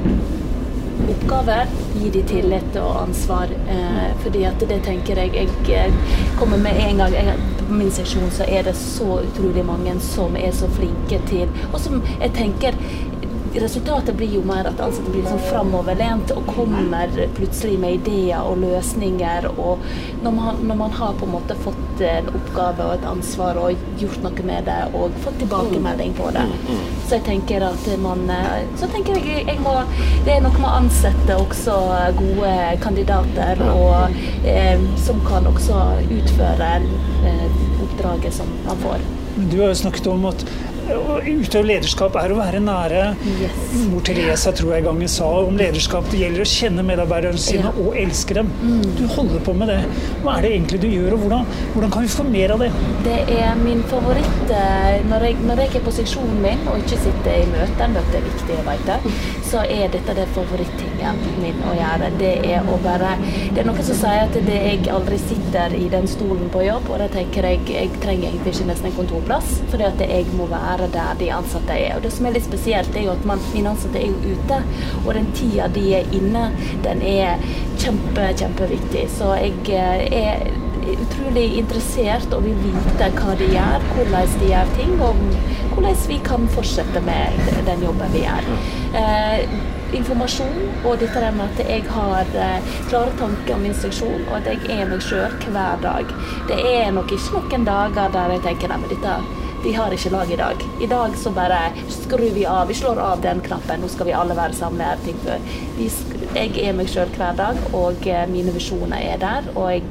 oppgaver. 1.12 1.72
Gi 1.94 2.10
de 2.10 2.24
tillit 2.28 2.78
og 2.82 3.02
ansvar. 3.04 3.52
Eh, 3.70 4.12
fordi 4.24 4.44
at 4.50 4.60
det 4.70 4.82
tenker 4.86 5.20
jeg 5.22 5.34
Jeg 5.36 5.50
eh, 5.70 5.94
kommer 6.40 6.58
med 6.58 6.78
en 6.80 6.98
gang 6.98 7.14
jeg, 7.14 7.38
På 7.60 7.74
min 7.74 7.92
seksjon 7.92 8.32
så 8.32 8.44
er 8.48 8.64
det 8.64 8.76
så 8.76 9.22
utrolig 9.22 9.66
mange 9.66 9.94
som 10.00 10.36
er 10.36 10.52
så 10.52 10.68
flinke 10.68 11.22
til 11.28 11.48
Og 11.74 11.80
som 11.80 12.02
jeg 12.20 12.34
tenker 12.36 12.78
Resultatet 13.52 14.16
blir 14.16 14.32
jo 14.32 14.42
mer 14.48 14.68
at 14.70 14.80
ansatte 14.80 15.12
blir 15.12 15.26
liksom 15.26 15.40
framoverlent 15.50 16.32
og 16.32 16.48
kommer 16.56 17.12
plutselig 17.36 17.76
med 17.82 17.98
ideer 18.00 18.46
og 18.48 18.62
løsninger. 18.64 19.48
Og 19.60 19.82
når 20.24 20.36
man, 20.38 20.62
når 20.68 20.80
man 20.80 20.96
har 20.96 21.18
på 21.20 21.28
en 21.28 21.34
måte 21.36 21.58
fått 21.66 22.04
en 22.08 22.30
oppgave 22.32 22.86
og 22.88 22.94
et 22.96 23.08
ansvar 23.12 23.60
og 23.60 23.84
gjort 24.00 24.24
noe 24.24 24.48
med 24.48 24.66
det 24.70 24.80
og 24.96 25.20
fått 25.26 25.38
tilbakemelding 25.44 26.16
på 26.18 26.32
det, 26.36 26.46
så 27.08 27.18
jeg 27.18 27.26
tenker 27.28 27.68
at 27.68 27.90
man 28.02 28.24
Så 28.80 28.88
tenker 28.88 29.18
jeg, 29.18 29.44
jeg 29.48 29.60
må 29.60 29.74
Det 30.26 30.36
er 30.36 30.44
noe 30.44 30.54
med 30.56 30.68
å 30.70 30.76
ansette 30.78 31.36
også 31.36 31.76
gode 32.18 32.52
kandidater 32.84 33.60
og, 33.68 34.16
eh, 34.48 34.80
som 35.02 35.20
kan 35.28 35.48
også 35.50 35.80
utføre 36.08 36.70
eh, 37.28 37.48
oppdraget 37.84 38.34
som 38.34 38.48
man 38.66 38.80
får. 38.86 39.04
Du 39.52 39.60
har 39.62 39.72
jo 39.72 39.80
snakket 39.84 40.08
om 40.12 40.26
at 40.30 40.46
å 40.98 41.18
utøve 41.22 41.66
lederskap 41.70 42.16
er 42.22 42.34
å 42.34 42.38
være 42.40 42.62
nære. 42.64 43.04
Yes. 43.42 43.60
Mor 43.92 44.02
Teresa 44.08 44.52
tror 44.56 44.74
jeg 44.76 44.84
en 44.86 44.90
gang 45.00 45.08
sa 45.12 45.28
om 45.46 45.58
lederskap. 45.60 46.08
Det 46.12 46.20
gjelder 46.22 46.44
å 46.46 46.50
kjenne 46.52 46.86
medarbeiderne 46.88 47.38
sine 47.42 47.70
Ja. 47.70 47.74
og 47.78 47.96
elske 47.96 48.34
dem. 48.34 48.50
Du 48.98 49.06
holder 49.16 49.40
på 49.46 49.54
med 49.56 49.68
det. 49.70 49.80
Hva 50.24 50.38
er 50.38 50.42
det 50.42 50.52
egentlig 50.56 50.82
du 50.82 50.88
gjør, 50.88 51.14
og 51.14 51.20
hvordan, 51.26 51.46
hvordan 51.74 51.92
kan 51.92 52.02
vi 52.02 52.08
få 52.08 52.24
mer 52.30 52.52
av 52.56 52.60
det? 52.60 52.72
Det 53.04 53.20
er 53.38 53.56
min 53.56 53.84
favoritt 53.92 54.52
eh, 54.52 55.02
når 55.10 55.28
jeg, 55.28 55.36
når 55.46 55.64
jeg 55.66 55.76
er 55.76 55.86
på 55.86 55.92
seksjonen 55.92 56.42
min 56.42 56.68
og 56.68 56.78
ikke 56.82 57.00
sitter 57.06 57.32
i 57.42 57.46
møter, 57.52 57.96
det 57.96 58.20
er 58.22 58.26
viktig, 58.28 58.58
å 58.62 58.66
vite, 58.72 59.00
så 59.52 59.64
er 59.68 59.90
dette 59.92 60.14
det 60.16 60.28
favorittingen 60.36 61.18
min 61.42 61.60
å 61.68 61.74
gjøre. 61.76 62.12
Det 62.20 62.32
er 62.54 62.68
å 62.72 62.78
bare 62.84 63.18
Det 63.52 63.62
er 63.62 63.68
noen 63.68 63.84
som 63.84 63.98
sier 64.00 64.24
at 64.24 64.38
det 64.46 64.58
jeg 64.62 64.86
aldri 64.94 65.18
sitter 65.20 65.74
i 65.76 65.90
den 65.92 66.08
stolen 66.08 66.48
på 66.54 66.64
jobb, 66.64 66.88
og 66.92 67.02
da 67.02 67.10
tenker 67.12 67.48
jeg 67.50 67.60
jeg 67.68 67.92
trenger 68.04 68.30
egentlig 68.30 68.54
ikke 68.56 68.70
nesten 68.70 68.90
en 68.90 68.96
kontorplass, 68.96 69.52
fordi 69.72 69.88
at 69.90 70.04
jeg 70.06 70.30
må 70.38 70.48
være 70.52 70.88
der 70.94 71.20
de 71.20 71.30
ansatte 71.36 71.76
er. 71.76 71.98
Og 71.98 72.06
det 72.06 72.14
som 72.16 72.28
er 72.28 72.38
litt 72.38 72.48
spesielt, 72.48 72.96
er 72.96 73.08
jo 73.10 73.16
at 73.16 73.28
mine 73.28 73.74
ansatte 73.74 74.00
er 74.00 74.08
jo 74.08 74.36
ute, 74.38 74.62
og 75.04 75.14
den 75.18 75.30
tida 75.38 75.68
de 75.76 75.86
er 76.00 76.16
inne, 76.16 76.48
den 76.86 77.04
er 77.06 77.44
kjempe, 77.82 78.32
kjempeviktig. 78.40 79.08
Så 79.18 79.36
jeg 79.42 79.56
eh, 79.76 80.08
er 80.22 80.96
utrolig 80.96 81.46
interessert 81.60 82.34
og 82.36 82.46
vil 82.46 82.58
vite 82.64 83.10
hva 83.18 83.36
de 83.40 83.50
gjør, 83.54 83.88
hvordan 83.96 84.36
de 84.42 84.52
gjør 84.52 84.76
ting, 84.78 84.94
og 85.04 85.20
hvordan 85.74 86.02
vi 86.08 86.18
kan 86.26 86.48
fortsette 86.56 87.02
med 87.06 87.52
den 87.66 87.84
jobben 87.86 88.14
vi 88.14 88.24
gjør. 88.26 88.50
Eh, 89.02 89.46
informasjon 89.96 90.58
og 90.86 91.00
dette 91.00 91.32
med 91.36 91.46
at 91.46 91.62
jeg 91.68 91.84
har 91.92 92.34
eh, 92.46 92.72
klare 92.90 93.14
tanker 93.20 93.56
om 93.56 93.66
instruksjon, 93.68 94.26
og 94.30 94.38
at 94.40 94.50
jeg 94.52 94.80
er 94.80 94.90
meg 94.90 95.04
sjøl 95.04 95.38
hver 95.52 95.82
dag. 95.84 96.16
Det 96.50 96.60
er 96.74 96.92
nok 96.96 97.12
ikke 97.12 97.40
noen 97.40 97.68
dager 97.68 98.12
der 98.16 98.36
jeg 98.36 98.46
tenker 98.48 98.72
nei, 98.72 98.82
men 98.84 98.94
dette 98.94 99.16
vi 99.64 99.74
har 99.74 99.94
ikke 99.94 100.10
lag 100.10 100.32
i 100.32 100.38
dag. 100.40 100.64
I 100.82 100.88
dag 100.88 101.18
så 101.18 101.32
bare 101.32 101.60
skrur 101.90 102.34
vi 102.34 102.46
av. 102.46 102.68
Vi 102.68 102.74
slår 102.74 103.00
av 103.00 103.22
den 103.22 103.42
knappen. 103.42 103.82
Nå 103.82 103.88
skal 103.88 104.10
vi 104.10 104.14
alle 104.18 104.36
være 104.36 104.54
før. 105.24 105.40
Vi, 105.78 105.90
jeg 106.36 106.58
er 106.64 106.74
meg 106.74 106.90
sjøl 106.90 107.10
hver 107.18 107.36
dag, 107.38 107.58
og 107.74 108.08
eh, 108.08 108.28
mine 108.30 108.54
visjoner 108.56 108.98
er 108.98 109.18
der. 109.22 109.50
Og 109.56 109.72
jeg 109.72 109.84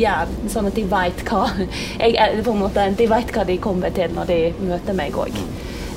gjør 0.00 0.32
sånn 0.48 0.70
at 0.70 0.78
de 0.78 0.86
veit 0.88 1.24
hva 1.28 1.46
jeg, 2.00 2.44
måte, 2.46 2.88
De 2.96 3.10
vet 3.10 3.34
hva 3.34 3.44
de 3.44 3.58
kommer 3.58 3.90
til 3.90 4.14
når 4.14 4.32
de 4.32 4.40
møter 4.60 4.96
meg 4.96 5.16
òg. 5.16 5.36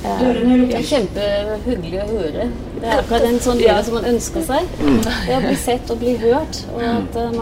Det 0.04 0.76
er 0.76 0.84
kjempehyggelig 0.84 2.00
å 2.02 2.08
høre. 2.10 2.48
Det 2.76 2.88
er 2.90 2.98
akkurat 3.00 3.24
en 3.24 3.38
sånn 3.40 3.62
del 3.62 3.78
som 3.86 3.94
man 3.96 4.08
ønsker 4.10 4.44
seg. 4.44 4.74
Det 4.84 5.38
å 5.38 5.44
bli 5.46 5.56
sett 5.56 5.92
og 5.94 6.02
bli 6.02 6.18
hørt, 6.20 6.60
og 6.74 6.82
at 6.90 7.16
eh, 7.22 7.38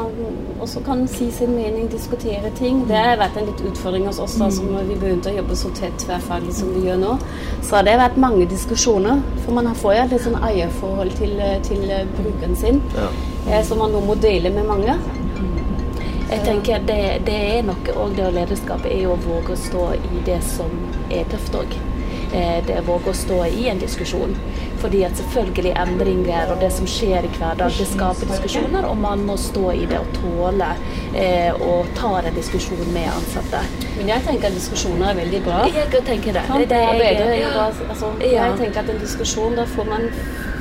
man 0.63 0.69
også 0.69 0.81
kan 0.87 1.09
si 1.09 1.31
sin 1.31 1.57
mening, 1.57 1.89
diskutere 1.91 2.51
ting. 2.55 2.85
Det 2.87 2.95
har 2.97 3.17
vært 3.19 3.37
en 3.37 3.49
litt 3.49 3.61
utfordring 3.67 4.05
hos 4.07 4.21
oss 4.23 4.37
da, 4.39 4.47
som 4.55 4.69
vi 4.87 4.95
begynte 4.95 5.33
å 5.33 5.35
jobbe 5.35 5.57
så 5.59 5.71
tett 5.75 5.97
tverrfaglig 5.99 6.55
som 6.55 6.69
vi 6.77 6.85
gjør 6.87 7.01
nå. 7.01 7.17
Så 7.67 7.77
har 7.77 7.83
det 7.89 7.97
vært 7.99 8.17
mange 8.23 8.47
diskusjoner, 8.47 9.23
for 9.43 9.57
man 9.59 9.73
får 9.75 9.97
jo 9.97 10.05
et 10.05 10.15
litt 10.15 10.23
sånn 10.23 10.39
eierforhold 10.39 11.17
til, 11.19 11.35
til 11.67 11.83
brukeren 12.15 12.55
sin, 12.57 12.79
Ja. 12.95 13.09
eh, 13.51 13.65
som 13.67 13.79
man 13.79 13.91
nå 13.91 14.05
må 14.07 14.15
dele 14.15 14.51
med 14.55 14.65
mange. 14.71 14.95
Jeg 16.31 16.45
tenker 16.47 16.79
det, 16.87 17.27
det 17.27 17.41
er 17.59 17.63
noe 17.67 17.97
òg 17.99 18.15
det 18.17 18.25
å 18.29 18.31
lederskap 18.33 18.87
er 18.87 19.03
jo 19.03 19.17
å 19.17 19.19
våge 19.27 19.53
å 19.53 19.57
stå 19.59 19.89
i 19.99 20.23
det 20.25 20.39
som 20.47 20.71
er 21.11 21.25
tøft 21.25 21.59
òg. 21.59 21.75
Det 22.33 22.79
våger 22.87 23.11
å 23.13 23.13
stå 23.13 23.39
i 23.45 23.67
en 23.69 23.79
diskusjon. 23.79 24.31
Fordi 24.81 25.03
at 25.05 25.17
selvfølgelig 25.21 25.75
endringer 25.79 26.51
og 26.53 26.61
det 26.63 26.71
som 26.73 26.87
skjer 26.89 27.27
i 27.29 27.31
hverdag, 27.37 27.75
det 27.79 27.87
skaper 27.91 28.31
diskusjoner, 28.31 28.87
og 28.89 28.97
man 28.99 29.23
må 29.29 29.37
stå 29.39 29.73
i 29.77 29.85
det 29.87 29.99
og 30.01 30.09
tåle 30.17 30.71
eh, 31.15 31.53
ta 31.99 32.13
en 32.23 32.35
diskusjon 32.35 32.81
med 32.95 33.11
ansatte. 33.13 33.61
Men 33.99 34.09
jeg 34.15 34.25
tenker 34.27 34.49
at 34.49 34.57
diskusjoner 34.59 35.13
er 35.13 35.21
veldig 35.21 35.43
bra. 35.45 35.61
Jeg 35.69 36.05
tenker 36.09 36.33
det. 36.39 36.47
det, 36.49 36.69
det 36.73 36.81
er 36.81 37.35
ja. 37.43 37.53
altså, 37.69 38.13
Jeg 38.25 38.57
tenker 38.59 38.81
at 38.81 38.91
en 38.91 39.03
diskusjon, 39.05 39.55
da 39.61 39.69
får 39.77 39.91
man 39.93 40.09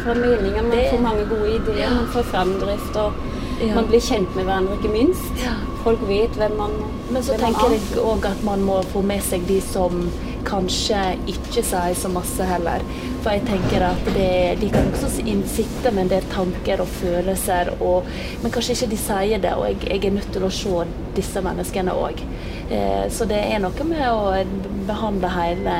fra 0.03 0.13
meninger, 0.17 0.61
man 0.61 0.85
får 0.91 1.01
mange 1.07 1.25
gode 1.29 1.55
ideer, 1.55 1.89
man 1.95 2.09
får 2.13 2.23
fremdrift, 2.33 2.95
og 2.95 3.13
Ja. 3.61 3.75
man 3.75 3.85
blir 3.85 4.01
kjent 4.01 4.35
med 4.35 4.47
hverandre, 4.47 4.73
ikke 4.79 4.89
minst. 4.89 5.33
Ja. 5.37 5.51
Folk 5.83 5.99
vet 6.09 6.33
hvem 6.33 6.55
man 6.57 6.71
Men 7.11 7.21
så 7.23 7.35
tenker 7.37 7.67
er. 7.67 7.75
jeg 7.75 8.01
òg 8.01 8.25
at 8.25 8.43
man 8.43 8.61
må 8.65 8.79
få 8.89 9.03
med 9.05 9.21
seg 9.21 9.45
de 9.47 9.59
som 9.61 10.09
kanskje 10.47 10.99
ikke 11.31 11.63
sier 11.63 11.95
så 11.97 12.11
masse 12.11 12.45
heller. 12.47 12.83
For 13.21 13.35
jeg 13.35 13.45
tenker 13.47 13.85
at 13.85 14.07
det, 14.15 14.31
de 14.61 14.69
kan 14.73 14.89
også 14.91 15.11
sitte 15.53 15.91
med 15.93 16.07
en 16.07 16.13
del 16.15 16.29
tanker 16.33 16.81
og 16.81 16.89
følelser, 17.01 17.73
og, 17.79 18.09
men 18.41 18.53
kanskje 18.53 18.77
ikke 18.77 18.91
de 18.95 19.01
sier 19.03 19.43
det. 19.43 19.53
Og 19.57 19.67
jeg, 19.69 19.83
jeg 19.89 20.05
er 20.09 20.17
nødt 20.17 20.33
til 20.33 20.47
å 20.47 20.53
se 20.53 20.87
disse 21.17 21.43
menneskene 21.45 21.93
òg. 21.93 22.23
Eh, 22.71 23.09
så 23.11 23.25
det 23.27 23.39
er 23.51 23.59
noe 23.59 23.83
med 23.87 24.03
å 24.07 24.31
behandle 24.87 25.29
hele 25.33 25.73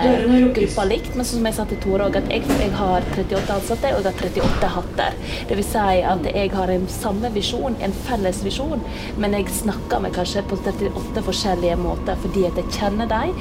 gruppa 0.56 0.86
likt. 0.89 1.15
Men 1.15 1.27
som 1.27 1.45
jeg 1.47 1.56
sa 1.56 1.65
til 1.69 1.80
Tore 1.84 2.10
òg, 2.10 2.17
at 2.19 2.27
jeg, 2.32 2.43
jeg 2.60 2.73
har 2.75 3.06
38 3.15 3.56
ansatte 3.56 3.93
og 3.95 4.04
jeg 4.04 4.12
har 4.12 4.27
38 4.27 4.71
hatter. 4.75 5.17
Det 5.49 5.60
vil 5.60 5.67
si 5.67 6.01
at 6.13 6.27
jeg 6.27 6.51
har 6.56 6.73
en 6.73 6.88
samme 6.91 7.32
visjon, 7.36 7.77
en 7.80 7.95
felles 8.08 8.43
visjon, 8.45 8.84
men 9.21 9.38
jeg 9.38 9.47
snakker 9.62 10.04
med 10.04 10.15
kanskje 10.17 10.43
på 10.51 10.60
38 10.60 11.25
forskjellige 11.30 11.80
måter 11.80 12.19
fordi 12.21 12.45
at 12.49 12.60
jeg 12.60 12.75
kjenner 12.75 13.10
dem, 13.12 13.36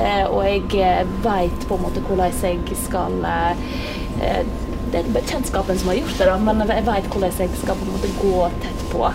eh, 0.00 0.24
og 0.24 0.44
jeg 0.48 1.06
veit 1.24 1.68
på 1.68 1.76
en 1.76 1.84
måte 1.84 2.02
hvordan 2.08 2.32
jeg 2.32 2.78
skal 2.86 3.20
eh, 3.28 4.44
Det 4.94 5.00
er 5.00 5.14
bekjentskapen 5.14 5.78
som 5.78 5.90
har 5.90 5.98
gjort 5.98 6.20
det, 6.20 6.26
da, 6.30 6.36
men 6.38 6.68
jeg 6.70 6.86
veit 6.86 7.08
hvordan 7.10 7.40
jeg 7.42 7.56
skal 7.60 7.80
på 7.80 7.88
en 7.88 7.96
måte 7.96 8.12
gå 8.20 8.44
tett 8.62 8.84
på. 8.92 9.08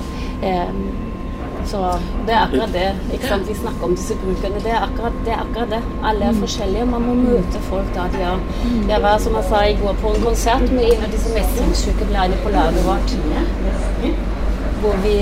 Så 1.66 2.00
Det 2.28 2.34
er 2.34 2.42
akkurat 2.46 2.74
det. 2.74 2.96
ikke 3.14 3.28
sant? 3.28 3.48
Vi 3.50 3.54
snakker 3.54 3.84
om 3.84 3.96
disse 3.96 4.16
brukerne. 4.16 4.56
Det 4.64 4.72
er 4.72 4.82
akkurat 4.88 5.14
det. 5.26 5.34
Er 5.34 5.42
akkurat 5.46 5.70
det. 5.70 5.82
Alle 6.04 6.26
er 6.26 6.34
forskjellige. 6.34 6.86
Man 6.86 7.02
må 7.02 7.14
møte 7.14 7.60
folk 7.70 7.90
da 7.96 8.08
de 8.14 8.22
er. 8.32 8.40
Jeg 8.90 9.02
var 9.02 9.18
som 9.18 9.36
jeg 9.36 9.44
sa 9.50 9.62
i 9.68 9.76
går 9.82 9.94
på 10.02 10.14
en 10.16 10.22
konsert 10.24 10.72
med 10.72 10.84
en 10.94 11.04
av 11.04 11.12
disse 11.12 11.34
mestringssykepleierne 11.36 12.38
på 12.44 12.50
laget 12.50 12.86
vårt. 12.86 13.16
Hvor 14.82 14.96
vi, 15.04 15.16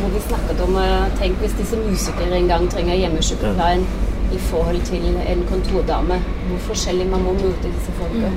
hvor 0.00 0.10
vi 0.14 0.20
snakket 0.28 0.60
om 0.62 0.76
eh, 0.76 1.18
Tenk 1.18 1.40
hvis 1.42 1.56
disse 1.58 1.76
musikere 1.76 2.36
en 2.38 2.48
gang 2.48 2.68
trenger 2.70 2.94
hjemmesykepleien 2.94 3.86
i 4.32 4.38
forhold 4.38 4.80
til 4.86 5.08
en 5.26 5.44
kontordame. 5.50 6.20
Hvor 6.48 6.58
forskjellig 6.70 7.08
man 7.10 7.24
må 7.26 7.32
møte 7.32 7.66
disse 7.68 7.92
folka. 7.98 8.30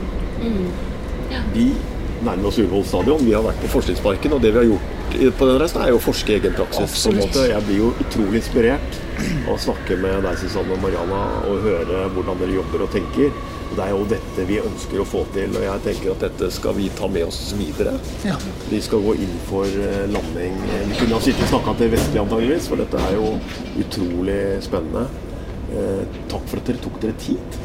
Vi 1.53 1.69
nærmer 2.25 2.47
oss 2.47 2.57
Ullevål 2.59 2.85
stadion. 2.85 3.25
Vi 3.25 3.33
har 3.37 3.45
vært 3.45 3.61
på 3.61 3.67
Forskningsparken, 3.77 4.33
og 4.33 4.41
det 4.41 4.53
vi 4.53 4.57
har 4.63 4.69
gjort 4.73 4.94
på 5.37 5.47
den 5.49 5.59
reisen, 5.61 5.81
er 5.81 5.91
jo 5.93 5.97
å 5.99 6.03
forske 6.03 6.35
egen 6.37 6.53
praksis. 6.53 6.75
på 6.77 7.11
en 7.11 7.19
Absolutt. 7.19 7.25
måte. 7.25 7.47
Jeg 7.49 7.63
blir 7.67 7.77
jo 7.81 7.89
utrolig 8.03 8.41
inspirert 8.41 8.97
av 9.47 9.53
å 9.55 9.59
snakke 9.59 9.97
med 10.01 10.23
deg, 10.25 10.37
Susanne 10.41 10.73
og 10.75 10.81
Mariana, 10.83 11.19
og 11.49 11.61
høre 11.65 12.05
hvordan 12.15 12.39
dere 12.41 12.57
jobber 12.57 12.83
og 12.85 12.91
tenker. 12.91 13.31
Og 13.65 13.75
Det 13.75 13.83
er 13.85 13.91
jo 13.95 14.05
dette 14.05 14.45
vi 14.47 14.59
ønsker 14.61 15.01
å 15.01 15.05
få 15.09 15.23
til, 15.33 15.55
og 15.57 15.63
jeg 15.65 15.83
tenker 15.87 16.11
at 16.11 16.19
dette 16.27 16.51
skal 16.53 16.75
vi 16.77 16.89
ta 16.95 17.07
med 17.07 17.25
oss 17.27 17.53
videre. 17.57 17.95
Ja. 18.23 18.35
Vi 18.69 18.79
skal 18.81 19.01
gå 19.01 19.15
inn 19.15 19.37
for 19.49 19.65
eh, 19.65 20.05
landing. 20.11 20.53
Vi 20.89 20.99
kunne 20.99 21.17
ha 21.17 21.21
sittet 21.23 21.47
og 21.47 21.53
snakka 21.55 21.77
til 21.79 21.89
Vestli 21.95 22.21
antageligvis, 22.21 22.67
for 22.69 22.77
dette 22.83 23.01
er 23.09 23.15
jo 23.17 23.31
utrolig 23.81 24.41
spennende. 24.63 25.07
Eh, 25.75 26.03
takk 26.29 26.45
for 26.47 26.61
at 26.61 26.69
dere 26.69 26.83
tok 26.85 26.99
dere 27.01 27.17
tid, 27.19 27.57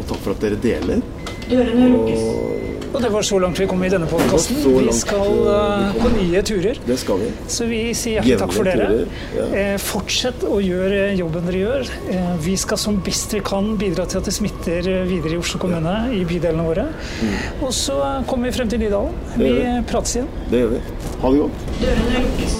og 0.00 0.08
takk 0.10 0.24
for 0.24 0.36
at 0.36 0.40
dere 0.48 0.60
deler. 0.60 1.04
Og 1.50 2.56
Og 2.90 2.98
det 3.04 3.08
var 3.14 3.22
så 3.22 3.36
langt 3.38 3.54
vi 3.60 3.66
kom 3.70 3.82
i 3.86 3.88
denne 3.88 4.06
podkasten. 4.10 4.56
Vi 4.66 4.92
skal 4.98 5.28
vi 5.30 6.00
på 6.02 6.08
nye 6.16 6.40
turer. 6.42 6.78
det 6.88 6.96
skal 6.98 7.20
vi. 7.20 7.28
Så 7.46 7.68
vi 7.70 7.78
sier 7.94 8.18
hjertelig 8.18 8.38
takk 8.40 8.52
for 8.56 8.64
dere. 8.66 9.06
ja. 9.36 9.44
Eh, 9.54 9.76
Fortsett 9.78 10.42
å 10.42 10.58
gjøre 10.58 11.14
jobben 11.16 11.46
dere 11.46 11.60
gjør. 11.60 11.86
Eh, 12.10 12.32
Vi 12.42 12.56
skal 12.58 12.78
som 12.82 12.96
best 13.06 13.30
vi 13.32 13.40
kan 13.46 13.76
bidra 13.78 14.08
til 14.10 14.18
at 14.18 14.24
det 14.26 14.34
smitter 14.34 14.88
eh, 14.90 15.04
videre 15.06 15.36
i 15.36 15.38
Oslo 15.38 15.60
kommune, 15.62 15.94
i 16.18 16.24
bydelene 16.24 16.66
våre. 16.66 16.88
Og 17.62 17.70
så 17.72 17.94
kommer 18.26 18.50
vi 18.50 18.56
frem 18.58 18.68
til 18.68 18.80
Nydalen. 18.82 19.14
Vi 19.36 19.44
Mm. 19.50 19.54
Vi. 19.54 19.86
prates 19.92 20.16
igjen. 20.16 20.28
Det 20.50 20.58
gjør 20.64 20.70
vi. 20.74 20.80
Ha 21.22 21.30
det 21.30 21.38
godt. 21.38 21.52
Dørene 21.80 22.10
lukkes 22.26 22.59